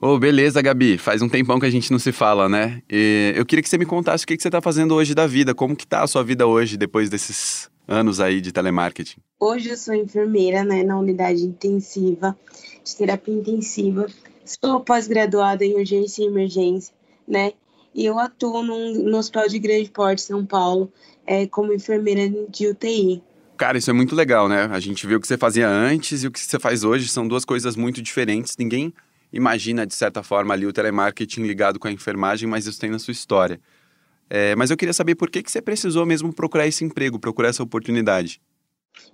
Ô, 0.00 0.14
oh, 0.14 0.18
beleza, 0.18 0.62
Gabi. 0.62 0.96
Faz 0.96 1.20
um 1.20 1.28
tempão 1.28 1.60
que 1.60 1.66
a 1.66 1.70
gente 1.70 1.92
não 1.92 1.98
se 1.98 2.10
fala, 2.10 2.48
né? 2.48 2.82
E 2.90 3.34
eu 3.36 3.44
queria 3.44 3.62
que 3.62 3.68
você 3.68 3.76
me 3.76 3.84
contasse 3.84 4.24
o 4.24 4.26
que, 4.26 4.40
você 4.40 4.48
está 4.48 4.62
fazendo 4.62 4.94
hoje 4.94 5.14
da 5.14 5.26
vida. 5.26 5.54
Como 5.54 5.76
que 5.76 5.86
tá 5.86 6.02
a 6.02 6.06
sua 6.06 6.24
vida 6.24 6.46
hoje, 6.46 6.78
depois 6.78 7.10
desses 7.10 7.70
anos 7.90 8.20
aí 8.20 8.40
de 8.40 8.52
telemarketing? 8.52 9.18
Hoje 9.38 9.68
eu 9.68 9.76
sou 9.76 9.92
enfermeira 9.92 10.62
né, 10.62 10.84
na 10.84 10.96
unidade 10.96 11.42
intensiva, 11.42 12.38
de 12.84 12.96
terapia 12.96 13.34
intensiva. 13.34 14.06
Sou 14.44 14.80
pós-graduada 14.80 15.64
em 15.64 15.74
urgência 15.74 16.22
e 16.22 16.26
emergência, 16.26 16.94
né? 17.26 17.52
E 17.92 18.06
eu 18.06 18.18
atuo 18.18 18.62
num, 18.62 19.10
no 19.10 19.18
Hospital 19.18 19.48
de 19.48 19.58
Grande 19.58 19.90
Porte, 19.90 20.22
São 20.22 20.46
Paulo, 20.46 20.92
é, 21.26 21.46
como 21.48 21.72
enfermeira 21.72 22.28
de 22.48 22.68
UTI. 22.68 23.22
Cara, 23.56 23.76
isso 23.76 23.90
é 23.90 23.92
muito 23.92 24.14
legal, 24.14 24.48
né? 24.48 24.68
A 24.70 24.78
gente 24.78 25.06
viu 25.06 25.18
o 25.18 25.20
que 25.20 25.26
você 25.26 25.36
fazia 25.36 25.68
antes 25.68 26.22
e 26.22 26.28
o 26.28 26.30
que 26.30 26.38
você 26.38 26.58
faz 26.58 26.84
hoje 26.84 27.08
são 27.08 27.26
duas 27.26 27.44
coisas 27.44 27.74
muito 27.74 28.00
diferentes. 28.00 28.56
Ninguém 28.56 28.94
imagina, 29.32 29.86
de 29.86 29.94
certa 29.94 30.22
forma, 30.22 30.54
ali 30.54 30.66
o 30.66 30.72
telemarketing 30.72 31.42
ligado 31.42 31.78
com 31.78 31.88
a 31.88 31.92
enfermagem, 31.92 32.48
mas 32.48 32.66
isso 32.66 32.80
tem 32.80 32.90
na 32.90 32.98
sua 32.98 33.12
história. 33.12 33.60
É, 34.30 34.54
mas 34.54 34.70
eu 34.70 34.76
queria 34.76 34.92
saber 34.92 35.16
por 35.16 35.28
que, 35.28 35.42
que 35.42 35.50
você 35.50 35.60
precisou 35.60 36.06
mesmo 36.06 36.32
procurar 36.32 36.66
esse 36.66 36.84
emprego, 36.84 37.18
procurar 37.18 37.48
essa 37.48 37.64
oportunidade. 37.64 38.40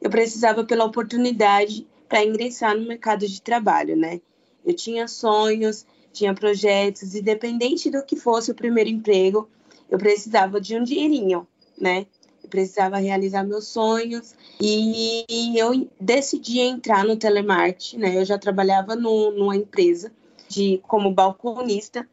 Eu 0.01 0.11
precisava 0.11 0.63
pela 0.63 0.85
oportunidade 0.85 1.87
para 2.07 2.23
ingressar 2.23 2.77
no 2.77 2.87
mercado 2.87 3.27
de 3.27 3.41
trabalho, 3.41 3.97
né? 3.97 4.21
Eu 4.65 4.75
tinha 4.75 5.09
sonhos, 5.09 5.87
tinha 6.13 6.35
projetos, 6.35 7.15
independente 7.15 7.91
do 7.91 8.05
que 8.05 8.15
fosse 8.15 8.51
o 8.51 8.55
primeiro 8.55 8.91
emprego, 8.91 9.49
eu 9.91 9.99
precisava 9.99 10.61
de 10.61 10.77
um 10.77 10.83
dinheirinho, 10.83 11.47
né? 11.79 12.07
Eu 12.43 12.51
precisava 12.51 12.99
realizar 12.99 13.43
meus 13.43 13.69
sonhos 13.69 14.35
e 14.61 15.25
eu 15.57 15.89
decidi 16.01 16.61
entrar 16.61 17.05
no 17.05 17.17
telemarketing, 17.17 17.99
né? 17.99 18.17
Eu 18.19 18.25
já 18.25 18.39
trabalhava 18.39 18.95
no, 18.95 19.31
numa 19.31 19.57
empresa 19.57 20.13
de 20.49 20.79
como 20.87 21.11
balconista 21.11 22.07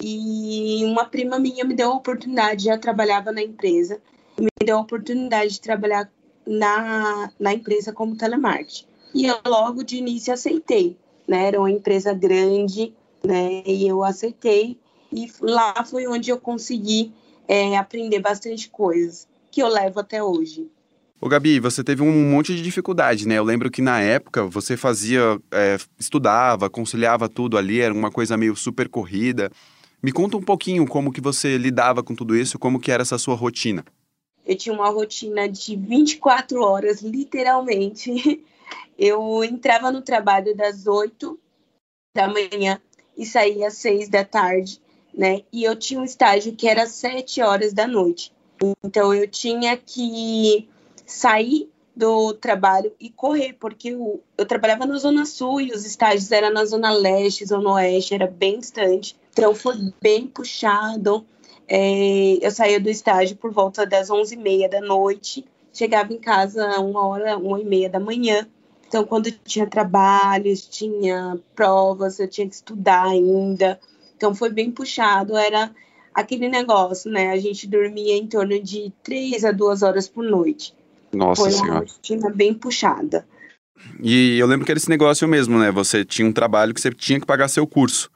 e 0.00 0.82
uma 0.84 1.04
prima 1.04 1.38
minha 1.38 1.64
me 1.64 1.74
deu 1.74 1.92
a 1.92 1.96
oportunidade, 1.96 2.64
já 2.64 2.76
trabalhava 2.76 3.32
na 3.32 3.42
empresa, 3.42 4.00
me 4.38 4.48
deu 4.64 4.78
a 4.78 4.80
oportunidade 4.80 5.54
de 5.54 5.60
trabalhar 5.60 6.10
na, 6.46 7.30
na 7.40 7.54
empresa 7.54 7.92
como 7.92 8.16
telemarketing. 8.16 8.86
E 9.14 9.26
eu 9.26 9.36
logo 9.46 9.82
de 9.82 9.96
início 9.96 10.32
aceitei, 10.32 10.96
né? 11.26 11.46
Era 11.46 11.58
uma 11.58 11.70
empresa 11.70 12.12
grande, 12.12 12.92
né? 13.24 13.62
E 13.64 13.86
eu 13.86 14.04
aceitei 14.04 14.78
e 15.12 15.30
lá 15.40 15.84
foi 15.84 16.06
onde 16.06 16.30
eu 16.30 16.38
consegui 16.38 17.12
é, 17.48 17.76
aprender 17.76 18.20
bastante 18.20 18.68
coisas 18.68 19.26
que 19.50 19.62
eu 19.62 19.68
levo 19.68 20.00
até 20.00 20.22
hoje. 20.22 20.68
Ô 21.18 21.28
Gabi, 21.28 21.58
você 21.58 21.82
teve 21.82 22.02
um 22.02 22.30
monte 22.30 22.54
de 22.54 22.60
dificuldade, 22.60 23.26
né? 23.26 23.38
Eu 23.38 23.44
lembro 23.44 23.70
que 23.70 23.80
na 23.80 24.00
época 24.00 24.44
você 24.44 24.76
fazia, 24.76 25.40
é, 25.50 25.78
estudava, 25.98 26.68
conciliava 26.68 27.26
tudo 27.26 27.56
ali, 27.56 27.80
era 27.80 27.94
uma 27.94 28.10
coisa 28.10 28.36
meio 28.36 28.54
super 28.54 28.86
corrida. 28.86 29.50
Me 30.02 30.12
conta 30.12 30.36
um 30.36 30.42
pouquinho 30.42 30.86
como 30.86 31.12
que 31.12 31.20
você 31.20 31.56
lidava 31.56 32.02
com 32.02 32.14
tudo 32.14 32.36
isso, 32.36 32.58
como 32.58 32.78
que 32.78 32.92
era 32.92 33.02
essa 33.02 33.18
sua 33.18 33.34
rotina. 33.34 33.84
Eu 34.44 34.56
tinha 34.56 34.74
uma 34.74 34.88
rotina 34.88 35.48
de 35.48 35.74
24 35.74 36.62
horas, 36.62 37.02
literalmente. 37.02 38.44
Eu 38.98 39.44
entrava 39.44 39.92
no 39.92 40.00
trabalho 40.00 40.56
das 40.56 40.86
8 40.86 41.38
da 42.14 42.26
manhã 42.28 42.80
e 43.16 43.26
saía 43.26 43.68
às 43.68 43.74
6 43.74 44.08
da 44.08 44.24
tarde, 44.24 44.80
né? 45.12 45.42
E 45.52 45.64
eu 45.64 45.76
tinha 45.76 46.00
um 46.00 46.04
estágio 46.04 46.56
que 46.56 46.66
era 46.66 46.84
às 46.84 46.92
7 46.92 47.42
horas 47.42 47.74
da 47.74 47.86
noite. 47.86 48.32
Então 48.82 49.14
eu 49.14 49.28
tinha 49.28 49.76
que 49.76 50.66
sair 51.04 51.70
do 51.94 52.34
trabalho 52.34 52.92
e 53.00 53.08
correr, 53.08 53.54
porque 53.54 53.88
eu, 53.88 54.22
eu 54.36 54.44
trabalhava 54.46 54.84
na 54.86 54.98
Zona 54.98 55.24
Sul 55.24 55.60
e 55.60 55.72
os 55.72 55.86
estágios 55.86 56.30
eram 56.30 56.52
na 56.52 56.64
Zona 56.64 56.90
Leste, 56.90 57.46
Zona 57.46 57.72
Oeste, 57.72 58.14
era 58.14 58.26
bem 58.26 58.58
distante. 58.58 59.16
Então 59.36 59.54
foi 59.54 59.74
bem 60.00 60.26
puxado. 60.26 61.26
É, 61.68 62.38
eu 62.40 62.50
saía 62.50 62.80
do 62.80 62.88
estágio 62.88 63.36
por 63.36 63.52
volta 63.52 63.84
das 63.84 64.08
11h30 64.08 64.70
da 64.70 64.80
noite, 64.80 65.44
chegava 65.74 66.10
em 66.10 66.18
casa 66.18 66.80
uma 66.80 67.06
hora, 67.06 67.36
uma 67.36 67.60
e 67.60 67.64
meia 67.64 67.90
da 67.90 68.00
manhã. 68.00 68.48
Então, 68.88 69.04
quando 69.04 69.30
tinha 69.30 69.66
trabalhos, 69.66 70.66
tinha 70.66 71.38
provas, 71.54 72.18
eu 72.18 72.28
tinha 72.28 72.48
que 72.48 72.54
estudar 72.54 73.08
ainda. 73.08 73.78
Então, 74.16 74.34
foi 74.34 74.48
bem 74.48 74.70
puxado. 74.70 75.36
Era 75.36 75.70
aquele 76.14 76.48
negócio, 76.48 77.10
né? 77.10 77.30
A 77.30 77.36
gente 77.36 77.66
dormia 77.66 78.16
em 78.16 78.26
torno 78.26 78.58
de 78.62 78.90
três 79.02 79.44
a 79.44 79.52
duas 79.52 79.82
horas 79.82 80.08
por 80.08 80.24
noite. 80.24 80.72
Nossa 81.12 81.42
Foi 81.42 81.50
Senhora. 81.50 81.72
uma 81.72 81.80
rotina 81.80 82.30
bem 82.30 82.54
puxada. 82.54 83.26
E 84.00 84.38
eu 84.38 84.46
lembro 84.46 84.64
que 84.64 84.72
era 84.72 84.78
esse 84.78 84.88
negócio 84.88 85.28
mesmo, 85.28 85.58
né? 85.58 85.70
Você 85.72 86.04
tinha 86.04 86.26
um 86.26 86.32
trabalho 86.32 86.72
que 86.72 86.80
você 86.80 86.90
tinha 86.90 87.20
que 87.20 87.26
pagar 87.26 87.48
seu 87.48 87.66
curso. 87.66 88.08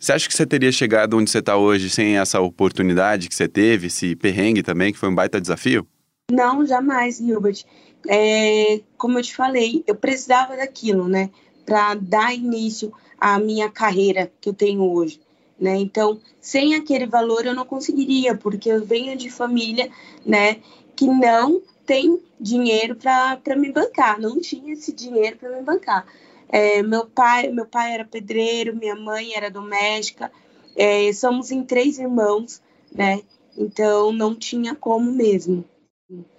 Você 0.00 0.12
acha 0.12 0.28
que 0.28 0.34
você 0.34 0.46
teria 0.46 0.70
chegado 0.70 1.16
onde 1.16 1.30
você 1.30 1.38
está 1.38 1.56
hoje 1.56 1.90
sem 1.90 2.18
essa 2.18 2.40
oportunidade 2.40 3.28
que 3.28 3.34
você 3.34 3.48
teve, 3.48 3.88
esse 3.88 4.14
perrengue 4.14 4.62
também, 4.62 4.92
que 4.92 4.98
foi 4.98 5.08
um 5.08 5.14
baita 5.14 5.40
desafio? 5.40 5.86
Não, 6.30 6.64
jamais, 6.64 7.18
Gilbert. 7.18 7.64
É, 8.06 8.80
como 8.96 9.18
eu 9.18 9.22
te 9.22 9.34
falei, 9.34 9.82
eu 9.86 9.94
precisava 9.94 10.56
daquilo, 10.56 11.08
né? 11.08 11.30
Para 11.66 11.94
dar 11.94 12.34
início 12.34 12.92
à 13.18 13.38
minha 13.38 13.68
carreira 13.68 14.30
que 14.40 14.48
eu 14.48 14.54
tenho 14.54 14.82
hoje. 14.82 15.20
Né? 15.60 15.76
Então, 15.76 16.20
sem 16.40 16.76
aquele 16.76 17.06
valor 17.06 17.44
eu 17.44 17.54
não 17.54 17.66
conseguiria, 17.66 18.36
porque 18.36 18.70
eu 18.70 18.84
venho 18.84 19.16
de 19.16 19.28
família, 19.28 19.90
né, 20.24 20.58
que 20.94 21.06
não 21.06 21.60
tem 21.84 22.22
dinheiro 22.40 22.94
para 22.94 23.56
me 23.56 23.72
bancar, 23.72 24.20
não 24.20 24.40
tinha 24.40 24.72
esse 24.72 24.92
dinheiro 24.92 25.36
para 25.36 25.50
me 25.50 25.62
bancar. 25.62 26.06
É, 26.48 26.82
meu 26.82 27.06
pai, 27.06 27.48
meu 27.48 27.66
pai 27.66 27.92
era 27.92 28.04
pedreiro, 28.04 28.76
minha 28.76 28.94
mãe 28.94 29.34
era 29.34 29.50
doméstica, 29.50 30.30
é, 30.76 31.12
somos 31.12 31.50
em 31.50 31.62
três 31.62 31.98
irmãos, 31.98 32.62
né? 32.94 33.20
Então 33.56 34.12
não 34.12 34.34
tinha 34.34 34.74
como 34.74 35.12
mesmo. 35.12 35.64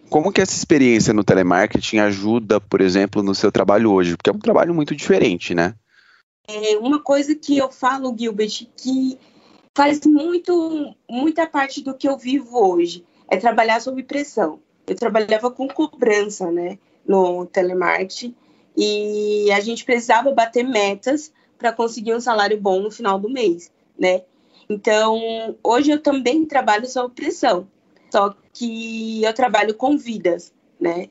Como 0.10 0.32
que 0.32 0.42
essa 0.42 0.56
experiência 0.56 1.14
no 1.14 1.24
telemarketing 1.24 2.00
ajuda, 2.00 2.60
por 2.60 2.82
exemplo, 2.82 3.22
no 3.22 3.36
seu 3.36 3.52
trabalho 3.52 3.92
hoje? 3.92 4.18
Porque 4.18 4.30
é 4.30 4.34
um 4.34 4.40
trabalho 4.40 4.74
muito 4.74 4.96
diferente, 4.96 5.54
né? 5.54 5.76
É 6.48 6.76
uma 6.78 7.00
coisa 7.00 7.36
que 7.36 7.56
eu 7.58 7.72
falo, 7.72 8.16
Gilbert, 8.18 8.68
que 8.76 9.20
faz 9.78 10.00
muito, 10.04 10.96
muita 11.08 11.46
parte 11.46 11.84
do 11.84 11.94
que 11.94 12.10
eu 12.10 12.18
vivo 12.18 12.58
hoje, 12.58 13.06
é 13.30 13.38
trabalhar 13.38 13.80
sob 13.80 14.02
pressão. 14.02 14.60
Eu 14.88 14.96
trabalhava 14.96 15.52
com 15.52 15.68
cobrança, 15.68 16.52
né, 16.52 16.80
no 17.08 17.46
telemarketing, 17.46 18.36
e 18.82 19.52
a 19.52 19.60
gente 19.60 19.84
precisava 19.84 20.32
bater 20.32 20.64
metas 20.64 21.34
para 21.58 21.74
conseguir 21.74 22.16
um 22.16 22.22
salário 22.22 22.58
bom 22.58 22.80
no 22.80 22.90
final 22.90 23.20
do 23.20 23.30
mês, 23.30 23.70
né? 24.00 24.22
Então, 24.70 25.54
hoje 25.62 25.92
eu 25.92 26.02
também 26.02 26.46
trabalho 26.46 26.88
sob 26.88 27.14
pressão, 27.14 27.68
só 28.10 28.34
que 28.54 29.22
eu 29.22 29.34
trabalho 29.34 29.74
com 29.74 29.98
vidas, 29.98 30.54
né? 30.80 31.10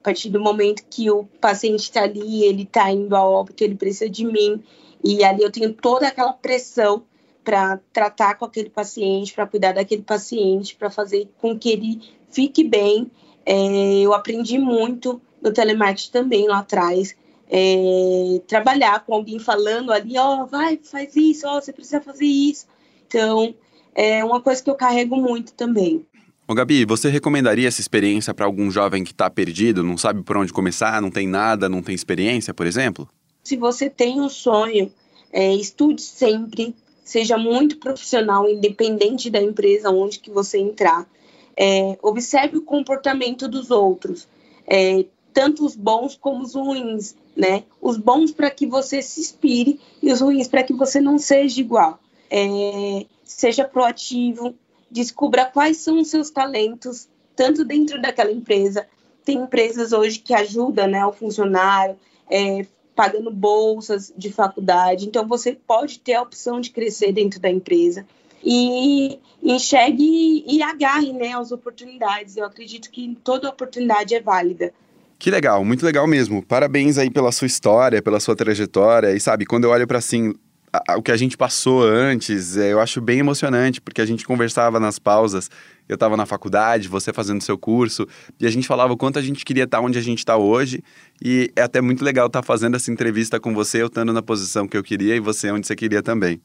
A 0.00 0.04
partir 0.04 0.30
do 0.30 0.38
momento 0.38 0.84
que 0.88 1.10
o 1.10 1.24
paciente 1.40 1.80
está 1.80 2.04
ali, 2.04 2.44
ele 2.44 2.62
está 2.62 2.88
indo 2.92 3.16
a 3.16 3.24
óbito, 3.24 3.64
ele 3.64 3.74
precisa 3.74 4.08
de 4.08 4.24
mim, 4.24 4.62
e 5.02 5.24
ali 5.24 5.42
eu 5.42 5.50
tenho 5.50 5.72
toda 5.72 6.06
aquela 6.06 6.32
pressão 6.32 7.02
para 7.42 7.80
tratar 7.92 8.36
com 8.36 8.44
aquele 8.44 8.70
paciente, 8.70 9.34
para 9.34 9.46
cuidar 9.46 9.72
daquele 9.72 10.02
paciente, 10.02 10.76
para 10.76 10.88
fazer 10.88 11.28
com 11.38 11.58
que 11.58 11.70
ele 11.70 12.00
fique 12.30 12.62
bem. 12.62 13.10
É, 13.44 14.00
eu 14.02 14.14
aprendi 14.14 14.56
muito 14.56 15.20
no 15.42 15.52
telemarketing 15.52 16.10
também 16.10 16.48
lá 16.48 16.58
atrás. 16.58 17.14
É, 17.50 18.40
trabalhar 18.46 19.04
com 19.04 19.14
alguém 19.14 19.38
falando 19.38 19.90
ali, 19.90 20.18
ó, 20.18 20.42
oh, 20.42 20.46
vai, 20.46 20.78
faz 20.82 21.16
isso, 21.16 21.46
ó, 21.46 21.56
oh, 21.56 21.60
você 21.60 21.72
precisa 21.72 22.00
fazer 22.00 22.26
isso. 22.26 22.66
Então, 23.06 23.54
é 23.94 24.22
uma 24.22 24.40
coisa 24.40 24.62
que 24.62 24.68
eu 24.68 24.74
carrego 24.74 25.16
muito 25.16 25.52
também. 25.54 26.04
Ô 26.46 26.54
Gabi, 26.54 26.84
você 26.86 27.10
recomendaria 27.10 27.68
essa 27.68 27.80
experiência 27.80 28.32
para 28.32 28.46
algum 28.46 28.70
jovem 28.70 29.04
que 29.04 29.12
está 29.12 29.28
perdido, 29.28 29.82
não 29.82 29.98
sabe 29.98 30.22
por 30.22 30.36
onde 30.36 30.52
começar, 30.52 31.00
não 31.02 31.10
tem 31.10 31.28
nada, 31.28 31.68
não 31.68 31.82
tem 31.82 31.94
experiência, 31.94 32.54
por 32.54 32.66
exemplo? 32.66 33.06
Se 33.44 33.56
você 33.56 33.90
tem 33.90 34.18
um 34.18 34.30
sonho, 34.30 34.90
é, 35.30 35.54
estude 35.54 36.00
sempre, 36.00 36.74
seja 37.04 37.36
muito 37.36 37.76
profissional, 37.76 38.48
independente 38.48 39.28
da 39.28 39.42
empresa 39.42 39.90
onde 39.90 40.18
que 40.20 40.30
você 40.30 40.58
entrar. 40.58 41.06
É, 41.54 41.98
observe 42.02 42.56
o 42.56 42.62
comportamento 42.62 43.46
dos 43.46 43.70
outros, 43.70 44.26
é, 44.66 45.04
tanto 45.38 45.64
os 45.64 45.76
bons 45.76 46.16
como 46.16 46.42
os 46.42 46.56
ruins, 46.56 47.14
né? 47.36 47.62
Os 47.80 47.96
bons 47.96 48.32
para 48.32 48.50
que 48.50 48.66
você 48.66 49.00
se 49.00 49.20
inspire 49.20 49.78
e 50.02 50.10
os 50.10 50.20
ruins 50.20 50.48
para 50.48 50.64
que 50.64 50.72
você 50.72 51.00
não 51.00 51.16
seja 51.16 51.60
igual. 51.60 52.00
É, 52.28 53.06
seja 53.22 53.62
proativo, 53.62 54.52
descubra 54.90 55.44
quais 55.44 55.76
são 55.76 56.00
os 56.00 56.08
seus 56.08 56.28
talentos, 56.28 57.08
tanto 57.36 57.64
dentro 57.64 58.02
daquela 58.02 58.32
empresa. 58.32 58.88
Tem 59.24 59.36
empresas 59.38 59.92
hoje 59.92 60.18
que 60.18 60.34
ajudam 60.34 60.88
né, 60.88 61.06
o 61.06 61.12
funcionário, 61.12 61.96
é, 62.28 62.66
pagando 62.96 63.30
bolsas 63.30 64.12
de 64.16 64.32
faculdade. 64.32 65.06
Então, 65.06 65.24
você 65.24 65.52
pode 65.52 66.00
ter 66.00 66.14
a 66.14 66.22
opção 66.22 66.60
de 66.60 66.70
crescer 66.70 67.12
dentro 67.12 67.38
da 67.38 67.48
empresa. 67.48 68.04
E 68.42 69.20
enxergue 69.40 70.44
e 70.44 70.60
agarre 70.64 71.12
né, 71.12 71.36
as 71.36 71.52
oportunidades. 71.52 72.36
Eu 72.36 72.44
acredito 72.44 72.90
que 72.90 73.16
toda 73.22 73.48
oportunidade 73.48 74.16
é 74.16 74.20
válida. 74.20 74.74
Que 75.18 75.30
legal, 75.30 75.64
muito 75.64 75.84
legal 75.84 76.06
mesmo. 76.06 76.44
Parabéns 76.44 76.96
aí 76.96 77.10
pela 77.10 77.32
sua 77.32 77.46
história, 77.46 78.00
pela 78.00 78.20
sua 78.20 78.36
trajetória. 78.36 79.14
E 79.16 79.20
sabe, 79.20 79.44
quando 79.44 79.64
eu 79.64 79.70
olho 79.70 79.86
para 79.86 79.98
assim, 79.98 80.32
a, 80.72 80.92
a, 80.92 80.96
o 80.96 81.02
que 81.02 81.10
a 81.10 81.16
gente 81.16 81.36
passou 81.36 81.82
antes, 81.82 82.56
é, 82.56 82.72
eu 82.72 82.78
acho 82.78 83.00
bem 83.00 83.18
emocionante, 83.18 83.80
porque 83.80 84.00
a 84.00 84.06
gente 84.06 84.24
conversava 84.24 84.78
nas 84.78 84.98
pausas. 84.98 85.50
Eu 85.88 85.94
estava 85.94 86.16
na 86.16 86.24
faculdade, 86.24 86.86
você 86.86 87.12
fazendo 87.12 87.42
seu 87.42 87.58
curso, 87.58 88.06
e 88.38 88.46
a 88.46 88.50
gente 88.50 88.68
falava 88.68 88.92
o 88.92 88.96
quanto 88.96 89.18
a 89.18 89.22
gente 89.22 89.44
queria 89.44 89.64
estar 89.64 89.80
onde 89.80 89.98
a 89.98 90.02
gente 90.02 90.18
está 90.18 90.36
hoje. 90.36 90.82
E 91.20 91.50
é 91.56 91.62
até 91.62 91.80
muito 91.80 92.04
legal 92.04 92.28
estar 92.28 92.42
fazendo 92.42 92.76
essa 92.76 92.92
entrevista 92.92 93.40
com 93.40 93.52
você, 93.52 93.82
eu 93.82 93.86
estando 93.86 94.12
na 94.12 94.22
posição 94.22 94.68
que 94.68 94.76
eu 94.76 94.84
queria 94.84 95.16
e 95.16 95.20
você 95.20 95.50
onde 95.50 95.66
você 95.66 95.74
queria 95.74 96.02
também. 96.02 96.40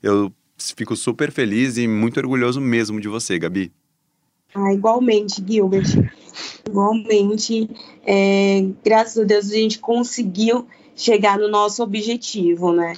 Eu 0.00 0.32
fico 0.76 0.94
super 0.94 1.32
feliz 1.32 1.76
e 1.76 1.88
muito 1.88 2.18
orgulhoso 2.18 2.60
mesmo 2.60 3.00
de 3.00 3.08
você, 3.08 3.36
Gabi. 3.38 3.72
Ah, 4.54 4.72
igualmente, 4.72 5.42
Gilbert. 5.44 5.96
Igualmente, 6.68 7.68
é, 8.06 8.64
graças 8.84 9.22
a 9.22 9.24
Deus 9.24 9.50
a 9.50 9.54
gente 9.54 9.78
conseguiu 9.78 10.66
chegar 10.94 11.38
no 11.38 11.48
nosso 11.48 11.82
objetivo, 11.82 12.72
né? 12.72 12.94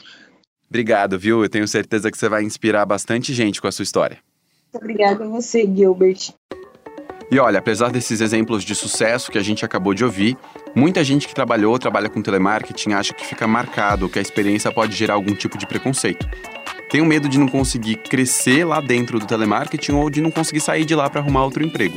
Obrigado, 0.68 1.18
viu? 1.18 1.42
Eu 1.42 1.48
tenho 1.48 1.68
certeza 1.68 2.10
que 2.10 2.18
você 2.18 2.28
vai 2.28 2.42
inspirar 2.42 2.84
bastante 2.84 3.32
gente 3.32 3.60
com 3.60 3.68
a 3.68 3.72
sua 3.72 3.82
história. 3.82 4.18
Obrigada 4.72 5.24
a 5.24 5.28
você, 5.28 5.62
Gilbert. 5.62 6.32
E 7.30 7.38
olha, 7.38 7.58
apesar 7.58 7.90
desses 7.90 8.20
exemplos 8.20 8.64
de 8.64 8.74
sucesso 8.74 9.30
que 9.30 9.38
a 9.38 9.42
gente 9.42 9.64
acabou 9.64 9.94
de 9.94 10.04
ouvir, 10.04 10.36
Muita 10.74 11.04
gente 11.04 11.28
que 11.28 11.34
trabalhou 11.34 11.72
ou 11.72 11.78
trabalha 11.78 12.08
com 12.08 12.20
telemarketing 12.20 12.94
acha 12.94 13.14
que 13.14 13.24
fica 13.24 13.46
marcado, 13.46 14.08
que 14.08 14.18
a 14.18 14.22
experiência 14.22 14.72
pode 14.72 14.96
gerar 14.96 15.14
algum 15.14 15.32
tipo 15.32 15.56
de 15.56 15.68
preconceito. 15.68 16.28
Tenho 16.90 17.06
medo 17.06 17.28
de 17.28 17.38
não 17.38 17.46
conseguir 17.46 17.96
crescer 17.96 18.64
lá 18.64 18.80
dentro 18.80 19.20
do 19.20 19.26
telemarketing 19.26 19.92
ou 19.92 20.10
de 20.10 20.20
não 20.20 20.32
conseguir 20.32 20.60
sair 20.60 20.84
de 20.84 20.94
lá 20.96 21.08
para 21.08 21.20
arrumar 21.20 21.44
outro 21.44 21.64
emprego. 21.64 21.96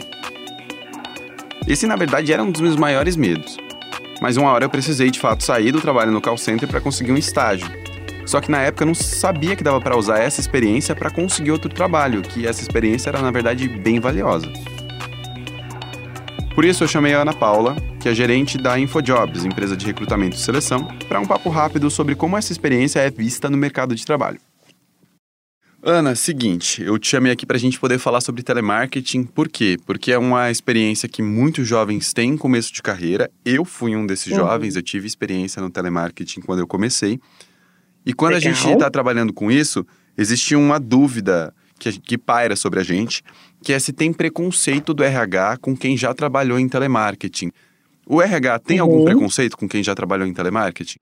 Esse, 1.68 1.86
na 1.86 1.98
verdade, 1.98 2.32
era 2.32 2.42
um 2.42 2.50
dos 2.50 2.62
meus 2.62 2.78
maiores 2.78 3.18
medos. 3.18 3.58
Mas 4.22 4.38
uma 4.38 4.50
hora 4.52 4.64
eu 4.66 4.70
precisei 4.70 5.12
de 5.12 5.20
fato 5.20 5.44
sair 5.44 5.72
do 5.72 5.82
trabalho 5.82 6.12
no 6.12 6.22
call 6.22 6.38
center 6.38 6.68
para 6.68 6.80
conseguir 6.80 7.12
um 7.12 7.18
estágio. 7.18 7.68
Só 8.26 8.40
que 8.40 8.50
na 8.50 8.62
época 8.62 8.84
eu 8.84 8.88
não 8.88 8.96
sabia 8.96 9.56
que 9.56 9.64
dava 9.64 9.80
para 9.80 9.98
usar 9.98 10.20
essa 10.20 10.40
experiência 10.40 10.96
para 10.96 11.10
conseguir 11.10 11.52
outro 11.52 11.70
trabalho, 11.70 12.22
que 12.22 12.48
essa 12.48 12.62
experiência 12.62 13.10
era 13.10 13.22
na 13.22 13.32
verdade 13.32 13.68
bem 13.68 14.00
valiosa. 14.00 14.52
Por 16.56 16.66
isso 16.66 16.84
eu 16.84 16.88
chamei 16.88 17.14
a 17.14 17.22
Ana 17.22 17.34
Paula, 17.34 17.76
que 18.00 18.10
é 18.10 18.16
gerente 18.16 18.58
da 18.58 18.80
InfoJobs, 18.80 19.46
empresa 19.46 19.78
de 19.78 19.86
recrutamento 19.86 20.36
e 20.36 20.40
seleção, 20.40 20.86
para 21.08 21.20
um 21.20 21.26
papo 21.26 21.50
rápido 21.50 21.90
sobre 21.92 22.16
como 22.16 22.38
essa 22.38 22.52
experiência 22.52 23.00
é 23.00 23.12
vista 23.12 23.50
no 23.50 23.58
mercado 23.58 23.94
de 23.94 24.06
trabalho. 24.06 24.40
Ana, 25.90 26.16
seguinte, 26.16 26.84
eu 26.84 27.00
te 27.00 27.08
chamei 27.08 27.32
aqui 27.32 27.46
para 27.46 27.56
a 27.56 27.60
gente 27.60 27.80
poder 27.80 27.98
falar 27.98 28.20
sobre 28.20 28.44
telemarketing. 28.44 29.24
Por 29.24 29.48
quê? 29.48 29.78
Porque 29.86 30.12
é 30.12 30.18
uma 30.18 30.52
experiência 30.52 31.08
que 31.08 31.22
muitos 31.22 31.66
jovens 31.66 32.12
têm 32.12 32.32
em 32.32 32.38
começo 32.38 32.74
de 32.74 32.82
carreira. 32.82 33.32
Eu 33.46 33.64
fui 33.64 33.96
um 33.96 34.06
desses 34.06 34.34
uhum. 34.34 34.40
jovens, 34.40 34.76
eu 34.76 34.82
tive 34.82 35.08
experiência 35.08 35.62
no 35.62 35.70
telemarketing 35.70 36.42
quando 36.42 36.60
eu 36.60 36.68
comecei. 36.68 37.22
E 38.06 38.12
quando 38.12 38.34
Legal. 38.34 38.52
a 38.52 38.54
gente 38.54 38.70
está 38.70 38.90
trabalhando 38.92 39.32
com 39.32 39.50
isso, 39.50 39.88
existe 40.18 40.58
uma 40.58 40.78
dúvida 40.78 41.54
que, 41.80 41.98
que 42.02 42.18
paira 42.18 42.58
sobre 42.58 42.82
a 42.82 42.84
gente, 42.84 43.24
que 43.64 43.72
é 43.72 43.80
se 43.80 43.94
tem 43.94 44.12
preconceito 44.12 44.94
do 44.94 45.06
RH 45.06 45.56
com 45.62 45.74
quem 45.74 45.96
já 45.96 46.14
trabalhou 46.14 46.60
em 46.60 46.68
telemarketing. 46.68 47.50
O 48.06 48.22
RH 48.22 48.60
tem 48.60 48.82
uhum. 48.82 48.92
algum 48.92 49.06
preconceito 49.06 49.56
com 49.56 49.70
quem 49.70 49.82
já 49.82 49.96
trabalhou 49.96 50.28
em 50.28 50.34
telemarketing? 50.34 51.00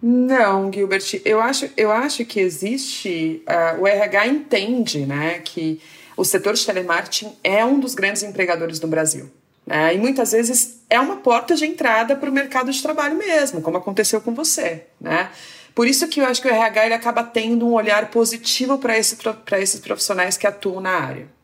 Não, 0.00 0.72
Gilbert, 0.72 1.20
eu 1.24 1.40
acho, 1.40 1.68
eu 1.76 1.90
acho 1.90 2.24
que 2.24 2.38
existe. 2.38 3.42
Uh, 3.48 3.82
o 3.82 3.86
RH 3.86 4.26
entende 4.28 5.04
né, 5.04 5.40
que 5.40 5.80
o 6.16 6.24
setor 6.24 6.54
de 6.54 6.64
telemarketing 6.64 7.36
é 7.42 7.64
um 7.64 7.80
dos 7.80 7.94
grandes 7.94 8.22
empregadores 8.22 8.78
do 8.78 8.86
Brasil. 8.86 9.28
Né, 9.66 9.94
e 9.94 9.98
muitas 9.98 10.32
vezes 10.32 10.80
é 10.88 11.00
uma 11.00 11.16
porta 11.16 11.54
de 11.54 11.66
entrada 11.66 12.16
para 12.16 12.30
o 12.30 12.32
mercado 12.32 12.70
de 12.70 12.80
trabalho 12.80 13.16
mesmo, 13.16 13.60
como 13.60 13.76
aconteceu 13.76 14.20
com 14.20 14.32
você. 14.32 14.84
Né? 15.00 15.30
Por 15.74 15.86
isso 15.86 16.08
que 16.08 16.20
eu 16.20 16.26
acho 16.26 16.40
que 16.40 16.48
o 16.48 16.50
RH 16.50 16.86
ele 16.86 16.94
acaba 16.94 17.24
tendo 17.24 17.66
um 17.66 17.72
olhar 17.72 18.10
positivo 18.10 18.78
para 18.78 18.96
esse, 18.96 19.16
esses 19.60 19.80
profissionais 19.80 20.36
que 20.36 20.46
atuam 20.46 20.80
na 20.80 20.92
área. 20.92 21.37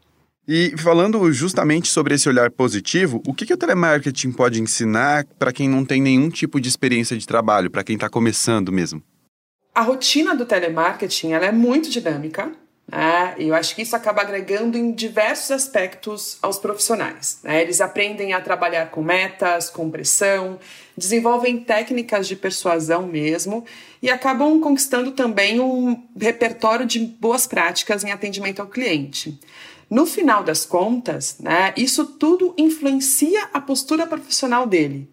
E 0.47 0.75
falando 0.77 1.33
justamente 1.33 1.89
sobre 1.89 2.15
esse 2.15 2.29
olhar 2.29 2.51
positivo, 2.51 3.23
o 3.27 3.33
que, 3.33 3.47
que 3.47 3.55
o 3.55 3.57
telemarketing 3.57 4.31
pode 4.31 4.61
ensinar 4.61 5.25
para 5.39 5.53
quem 5.53 5.69
não 5.69 5.87
tem 5.87 6.03
nenhum 6.03 6.29
tipo 6.29 6.61
de 6.61 6.69
experiência 6.69 7.17
de 7.17 7.27
trabalho, 7.27 7.71
para 7.71 7.83
quem 7.83 7.95
está 7.95 8.11
começando 8.11 8.71
mesmo? 8.71 9.03
A 9.75 9.81
rotina 9.81 10.37
do 10.37 10.45
telemarketing 10.45 11.33
ela 11.33 11.47
é 11.47 11.53
muito 11.53 11.89
dinâmica, 11.89 12.53
né? 12.87 13.35
E 13.39 13.49
eu 13.49 13.55
acho 13.55 13.75
que 13.75 13.81
isso 13.81 13.97
acaba 13.97 14.21
agregando 14.21 14.77
em 14.77 14.93
diversos 14.93 15.51
aspectos 15.51 16.37
aos 16.43 16.59
profissionais. 16.59 17.39
Né? 17.43 17.63
Eles 17.63 17.81
aprendem 17.81 18.35
a 18.35 18.41
trabalhar 18.41 18.91
com 18.91 19.03
metas, 19.03 19.71
com 19.71 19.91
pressão, 19.91 20.59
desenvolvem 20.97 21.59
técnicas 21.59 22.29
de 22.29 22.37
persuasão 22.37 23.07
mesmo 23.07 23.65
e 24.03 24.11
acabam 24.11 24.61
conquistando 24.61 25.13
também 25.13 25.59
um 25.59 26.05
repertório 26.21 26.85
de 26.85 26.99
boas 26.99 27.47
práticas 27.47 28.05
em 28.05 28.13
atendimento 28.13 28.61
ao 28.61 28.69
cliente. 28.69 29.41
No 29.91 30.07
final 30.07 30.43
das 30.43 30.64
contas, 30.64 31.38
né, 31.38 31.73
isso 31.76 32.07
tudo 32.07 32.55
influencia 32.57 33.49
a 33.53 33.61
postura 33.61 34.07
profissional 34.07 34.67
dele. 34.67 35.11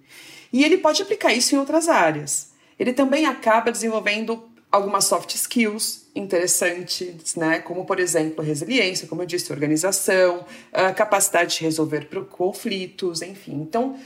E 0.51 0.63
ele 0.63 0.77
pode 0.77 1.01
aplicar 1.01 1.33
isso 1.33 1.55
em 1.55 1.57
outras 1.57 1.87
áreas. 1.87 2.51
Ele 2.79 2.93
também 2.93 3.25
acaba 3.25 3.71
desenvolvendo 3.71 4.49
algumas 4.71 5.05
soft 5.05 5.35
skills 5.35 6.07
interessantes, 6.15 7.35
né? 7.35 7.59
Como, 7.59 7.85
por 7.85 7.99
exemplo, 7.99 8.43
resiliência, 8.43 9.07
como 9.07 9.21
eu 9.21 9.25
disse, 9.25 9.51
organização, 9.51 10.45
capacidade 10.95 11.57
de 11.57 11.63
resolver 11.63 12.07
conflitos, 12.29 13.21
enfim. 13.21 13.53
Então, 13.53 13.97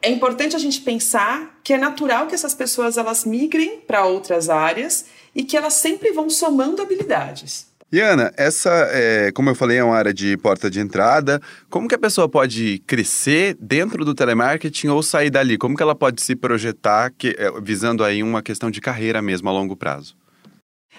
é 0.00 0.10
importante 0.10 0.54
a 0.54 0.58
gente 0.58 0.80
pensar 0.80 1.60
que 1.62 1.72
é 1.72 1.76
natural 1.76 2.26
que 2.28 2.34
essas 2.34 2.54
pessoas 2.54 2.96
elas 2.96 3.24
migrem 3.24 3.80
para 3.80 4.06
outras 4.06 4.48
áreas 4.48 5.06
e 5.34 5.42
que 5.42 5.56
elas 5.56 5.74
sempre 5.74 6.12
vão 6.12 6.30
somando 6.30 6.80
habilidades. 6.80 7.66
E 7.90 8.00
Ana, 8.00 8.30
essa, 8.36 8.70
é, 8.92 9.32
como 9.32 9.48
eu 9.48 9.54
falei, 9.54 9.78
é 9.78 9.84
uma 9.84 9.96
área 9.96 10.12
de 10.12 10.36
porta 10.36 10.70
de 10.70 10.78
entrada. 10.78 11.40
Como 11.70 11.88
que 11.88 11.94
a 11.94 11.98
pessoa 11.98 12.28
pode 12.28 12.80
crescer 12.86 13.56
dentro 13.58 14.04
do 14.04 14.14
telemarketing 14.14 14.88
ou 14.88 15.02
sair 15.02 15.30
dali? 15.30 15.56
Como 15.56 15.74
que 15.74 15.82
ela 15.82 15.94
pode 15.94 16.22
se 16.22 16.36
projetar 16.36 17.10
que, 17.16 17.34
é, 17.38 17.50
visando 17.62 18.04
aí 18.04 18.22
uma 18.22 18.42
questão 18.42 18.70
de 18.70 18.78
carreira 18.78 19.22
mesmo 19.22 19.48
a 19.48 19.52
longo 19.52 19.74
prazo? 19.74 20.14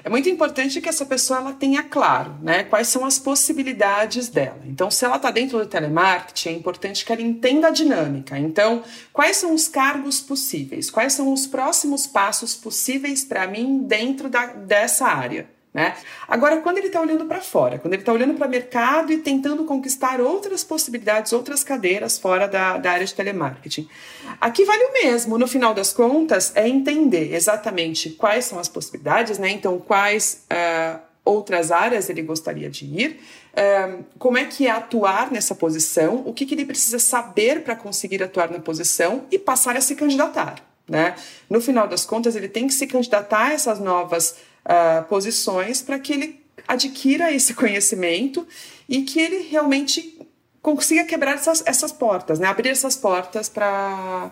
É 0.03 0.09
muito 0.09 0.29
importante 0.29 0.81
que 0.81 0.89
essa 0.89 1.05
pessoa 1.05 1.39
ela 1.39 1.53
tenha 1.53 1.83
claro 1.83 2.35
né, 2.41 2.63
quais 2.63 2.87
são 2.87 3.05
as 3.05 3.19
possibilidades 3.19 4.27
dela. 4.29 4.61
Então, 4.65 4.89
se 4.89 5.05
ela 5.05 5.17
está 5.17 5.29
dentro 5.29 5.59
do 5.59 5.67
telemarketing, 5.67 6.49
é 6.49 6.53
importante 6.53 7.05
que 7.05 7.11
ela 7.11 7.21
entenda 7.21 7.67
a 7.67 7.71
dinâmica. 7.71 8.35
Então, 8.39 8.81
quais 9.13 9.37
são 9.37 9.53
os 9.53 9.67
cargos 9.67 10.21
possíveis? 10.21 10.89
Quais 10.89 11.13
são 11.13 11.31
os 11.31 11.45
próximos 11.45 12.07
passos 12.07 12.55
possíveis 12.55 13.23
para 13.23 13.45
mim 13.45 13.83
dentro 13.85 14.27
da, 14.27 14.47
dessa 14.47 15.05
área? 15.05 15.58
Né? 15.71 15.95
Agora, 16.27 16.57
quando 16.61 16.79
ele 16.79 16.87
está 16.87 16.99
olhando 16.99 17.25
para 17.25 17.41
fora, 17.41 17.77
quando 17.77 17.93
ele 17.93 18.01
está 18.01 18.11
olhando 18.11 18.33
para 18.33 18.47
o 18.47 18.49
mercado 18.49 19.13
e 19.13 19.17
tentando 19.17 19.65
conquistar 19.65 20.19
outras 20.19 20.63
possibilidades, 20.63 21.31
outras 21.31 21.63
cadeiras 21.63 22.17
fora 22.17 22.47
da, 22.47 22.77
da 22.77 22.91
área 22.91 23.05
de 23.05 23.13
telemarketing, 23.13 23.87
aqui 24.41 24.65
vale 24.65 24.83
o 24.85 24.93
mesmo. 24.93 25.37
No 25.37 25.47
final 25.47 25.73
das 25.73 25.93
contas, 25.93 26.51
é 26.55 26.67
entender 26.67 27.35
exatamente 27.35 28.09
quais 28.11 28.45
são 28.45 28.57
as 28.57 28.67
possibilidades, 28.67 29.37
né? 29.37 29.51
então, 29.51 29.77
quais 29.77 30.43
uh, 30.51 30.99
outras 31.23 31.71
áreas 31.71 32.09
ele 32.09 32.23
gostaria 32.23 32.67
de 32.67 32.85
ir, 32.85 33.19
uh, 33.53 34.03
como 34.17 34.39
é 34.39 34.45
que 34.45 34.65
é 34.65 34.71
atuar 34.71 35.31
nessa 35.31 35.53
posição, 35.53 36.23
o 36.25 36.33
que, 36.33 36.47
que 36.47 36.55
ele 36.55 36.65
precisa 36.65 36.97
saber 36.97 37.63
para 37.63 37.75
conseguir 37.75 38.23
atuar 38.23 38.49
na 38.49 38.59
posição 38.59 39.25
e 39.29 39.37
passar 39.37 39.77
a 39.77 39.81
se 39.81 39.95
candidatar. 39.95 40.67
Né? 40.87 41.13
No 41.47 41.61
final 41.61 41.87
das 41.87 42.03
contas, 42.03 42.35
ele 42.35 42.49
tem 42.49 42.65
que 42.65 42.73
se 42.73 42.87
candidatar 42.87 43.49
a 43.49 43.53
essas 43.53 43.79
novas 43.79 44.37
uh, 44.69 45.03
posições 45.05 45.81
para 45.81 45.97
que 45.97 46.13
ele 46.13 46.39
adquira 46.67 47.31
esse 47.31 47.53
conhecimento 47.55 48.47
e 48.87 49.01
que 49.01 49.19
ele 49.19 49.49
realmente 49.49 50.19
consiga 50.61 51.03
quebrar 51.05 51.33
essas, 51.33 51.63
essas 51.65 51.91
portas, 51.91 52.37
né? 52.39 52.47
abrir 52.47 52.69
essas 52.69 52.95
portas 52.95 53.49
para 53.49 54.31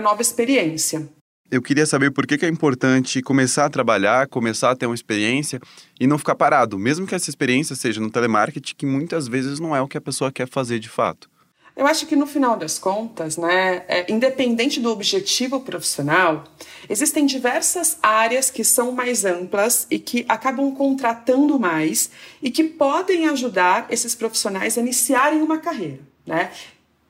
nova 0.00 0.22
experiência. 0.22 1.08
Eu 1.50 1.60
queria 1.60 1.84
saber 1.84 2.10
por 2.10 2.26
que, 2.26 2.38
que 2.38 2.46
é 2.46 2.48
importante 2.48 3.20
começar 3.20 3.66
a 3.66 3.70
trabalhar, 3.70 4.26
começar 4.26 4.70
a 4.70 4.76
ter 4.76 4.86
uma 4.86 4.94
experiência 4.94 5.60
e 6.00 6.06
não 6.06 6.16
ficar 6.16 6.34
parado, 6.34 6.78
mesmo 6.78 7.06
que 7.06 7.14
essa 7.14 7.28
experiência 7.28 7.76
seja 7.76 8.00
no 8.00 8.10
telemarketing, 8.10 8.74
que 8.74 8.86
muitas 8.86 9.28
vezes 9.28 9.60
não 9.60 9.76
é 9.76 9.80
o 9.80 9.88
que 9.88 9.98
a 9.98 10.00
pessoa 10.00 10.32
quer 10.32 10.48
fazer 10.48 10.78
de 10.78 10.88
fato. 10.88 11.28
Eu 11.74 11.86
acho 11.86 12.06
que 12.06 12.14
no 12.14 12.26
final 12.26 12.56
das 12.56 12.78
contas, 12.78 13.38
né, 13.38 13.84
é, 13.88 14.12
independente 14.12 14.78
do 14.78 14.90
objetivo 14.90 15.60
profissional, 15.60 16.44
existem 16.88 17.24
diversas 17.24 17.98
áreas 18.02 18.50
que 18.50 18.62
são 18.62 18.92
mais 18.92 19.24
amplas 19.24 19.86
e 19.90 19.98
que 19.98 20.24
acabam 20.28 20.74
contratando 20.74 21.58
mais 21.58 22.10
e 22.42 22.50
que 22.50 22.64
podem 22.64 23.26
ajudar 23.28 23.86
esses 23.88 24.14
profissionais 24.14 24.76
a 24.76 24.82
iniciarem 24.82 25.40
uma 25.40 25.58
carreira. 25.58 26.00
Né? 26.26 26.50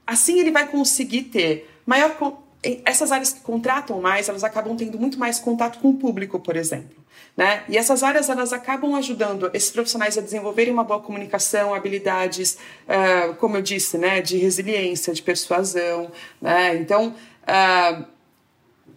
Assim, 0.06 0.38
ele 0.38 0.52
vai 0.52 0.68
conseguir 0.68 1.22
ter 1.22 1.68
maior. 1.84 2.16
Essas 2.84 3.10
áreas 3.10 3.32
que 3.32 3.40
contratam 3.40 4.00
mais, 4.00 4.28
elas 4.28 4.44
acabam 4.44 4.76
tendo 4.76 4.98
muito 4.98 5.18
mais 5.18 5.40
contato 5.40 5.80
com 5.80 5.90
o 5.90 5.94
público, 5.94 6.38
por 6.38 6.56
exemplo. 6.56 7.02
Né? 7.36 7.64
E 7.68 7.76
essas 7.76 8.02
áreas 8.02 8.28
elas 8.28 8.52
acabam 8.52 8.94
ajudando 8.94 9.50
esses 9.54 9.70
profissionais 9.70 10.16
a 10.16 10.20
desenvolverem 10.20 10.72
uma 10.72 10.84
boa 10.84 11.00
comunicação, 11.00 11.74
habilidades, 11.74 12.58
uh, 12.86 13.34
como 13.36 13.56
eu 13.56 13.62
disse, 13.62 13.98
né, 13.98 14.20
de 14.20 14.36
resiliência, 14.36 15.12
de 15.12 15.22
persuasão. 15.22 16.12
Né? 16.40 16.76
Então, 16.76 17.14
uh, 17.42 18.04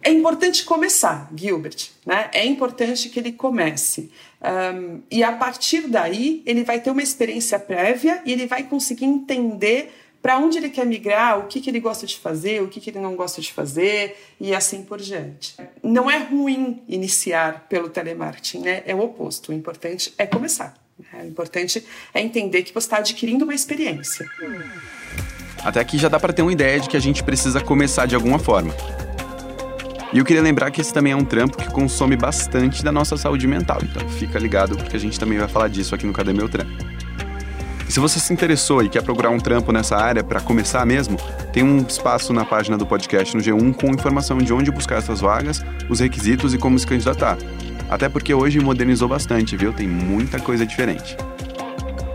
é 0.02 0.10
importante 0.10 0.64
começar, 0.64 1.28
Gilbert. 1.34 1.88
Né? 2.04 2.30
É 2.32 2.44
importante 2.44 3.08
que 3.08 3.18
ele 3.18 3.32
comece. 3.32 4.10
Um, 4.40 5.00
e 5.10 5.24
a 5.24 5.32
partir 5.32 5.88
daí, 5.88 6.42
ele 6.46 6.62
vai 6.62 6.78
ter 6.78 6.90
uma 6.90 7.02
experiência 7.02 7.58
prévia 7.58 8.22
e 8.24 8.32
ele 8.32 8.46
vai 8.46 8.62
conseguir 8.62 9.06
entender 9.06 9.92
para 10.26 10.38
onde 10.38 10.58
ele 10.58 10.70
quer 10.70 10.84
migrar, 10.84 11.38
o 11.38 11.44
que, 11.44 11.60
que 11.60 11.70
ele 11.70 11.78
gosta 11.78 12.04
de 12.04 12.18
fazer, 12.18 12.60
o 12.60 12.66
que, 12.66 12.80
que 12.80 12.90
ele 12.90 12.98
não 12.98 13.14
gosta 13.14 13.40
de 13.40 13.52
fazer 13.52 14.16
e 14.40 14.52
assim 14.52 14.82
por 14.82 14.98
diante. 14.98 15.54
Não 15.84 16.10
é 16.10 16.18
ruim 16.18 16.82
iniciar 16.88 17.66
pelo 17.68 17.88
telemarketing, 17.88 18.58
né? 18.58 18.82
é 18.84 18.92
o 18.92 18.98
oposto. 18.98 19.52
O 19.52 19.54
importante 19.54 20.12
é 20.18 20.26
começar. 20.26 20.74
Né? 20.98 21.22
O 21.22 21.26
importante 21.28 21.86
é 22.12 22.20
entender 22.20 22.64
que 22.64 22.74
você 22.74 22.86
está 22.86 22.96
adquirindo 22.96 23.44
uma 23.44 23.54
experiência. 23.54 24.28
Até 25.62 25.78
aqui 25.78 25.96
já 25.96 26.08
dá 26.08 26.18
para 26.18 26.32
ter 26.32 26.42
uma 26.42 26.52
ideia 26.52 26.80
de 26.80 26.88
que 26.88 26.96
a 26.96 27.00
gente 27.00 27.22
precisa 27.22 27.60
começar 27.60 28.06
de 28.06 28.16
alguma 28.16 28.40
forma. 28.40 28.74
E 30.12 30.18
eu 30.18 30.24
queria 30.24 30.42
lembrar 30.42 30.72
que 30.72 30.80
esse 30.80 30.92
também 30.92 31.12
é 31.12 31.16
um 31.16 31.24
trampo 31.24 31.56
que 31.56 31.70
consome 31.70 32.16
bastante 32.16 32.82
da 32.82 32.90
nossa 32.90 33.16
saúde 33.16 33.46
mental. 33.46 33.78
Então 33.80 34.08
fica 34.08 34.40
ligado 34.40 34.76
porque 34.76 34.96
a 34.96 35.00
gente 35.00 35.20
também 35.20 35.38
vai 35.38 35.46
falar 35.46 35.68
disso 35.68 35.94
aqui 35.94 36.04
no 36.04 36.12
Cadê 36.12 36.32
Meu 36.32 36.48
Trampo. 36.48 36.95
E 37.88 37.92
se 37.92 38.00
você 38.00 38.18
se 38.18 38.32
interessou 38.32 38.82
e 38.82 38.88
quer 38.88 39.02
procurar 39.02 39.30
um 39.30 39.38
trampo 39.38 39.70
nessa 39.70 39.96
área 39.96 40.24
para 40.24 40.40
começar 40.40 40.84
mesmo, 40.84 41.16
tem 41.52 41.62
um 41.62 41.78
espaço 41.78 42.32
na 42.32 42.44
página 42.44 42.76
do 42.76 42.84
podcast 42.84 43.36
no 43.36 43.42
G1 43.42 43.74
com 43.74 43.88
informação 43.88 44.38
de 44.38 44.52
onde 44.52 44.70
buscar 44.70 44.96
essas 44.96 45.20
vagas, 45.20 45.64
os 45.88 46.00
requisitos 46.00 46.52
e 46.52 46.58
como 46.58 46.78
se 46.78 46.86
candidatar. 46.86 47.38
Até 47.88 48.08
porque 48.08 48.34
hoje 48.34 48.58
modernizou 48.58 49.08
bastante, 49.08 49.56
viu? 49.56 49.72
Tem 49.72 49.86
muita 49.86 50.40
coisa 50.40 50.66
diferente. 50.66 51.16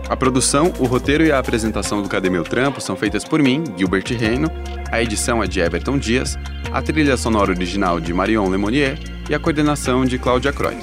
A 0.08 0.16
produção, 0.16 0.70
o 0.78 0.84
roteiro 0.84 1.24
e 1.24 1.32
a 1.32 1.38
apresentação 1.38 2.02
do 2.02 2.08
Cadê 2.08 2.28
Meu 2.28 2.44
Trampo 2.44 2.82
são 2.82 2.94
feitas 2.94 3.24
por 3.24 3.42
mim, 3.42 3.64
Gilbert 3.78 4.04
Reino, 4.08 4.50
a 4.90 5.00
edição 5.00 5.42
é 5.42 5.46
de 5.46 5.58
Everton 5.58 5.96
Dias, 5.96 6.38
a 6.70 6.82
trilha 6.82 7.16
sonora 7.16 7.50
original 7.50 7.98
de 7.98 8.12
Marion 8.12 8.46
Lemonnier 8.50 8.98
e 9.30 9.34
a 9.34 9.38
coordenação 9.38 10.04
de 10.04 10.18
Cláudia 10.18 10.52
Croy. 10.52 10.76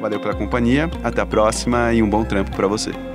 Valeu 0.00 0.18
pela 0.18 0.34
companhia, 0.34 0.90
até 1.04 1.20
a 1.20 1.26
próxima 1.26 1.92
e 1.92 2.02
um 2.02 2.08
bom 2.08 2.24
trampo 2.24 2.56
para 2.56 2.66
você. 2.66 3.09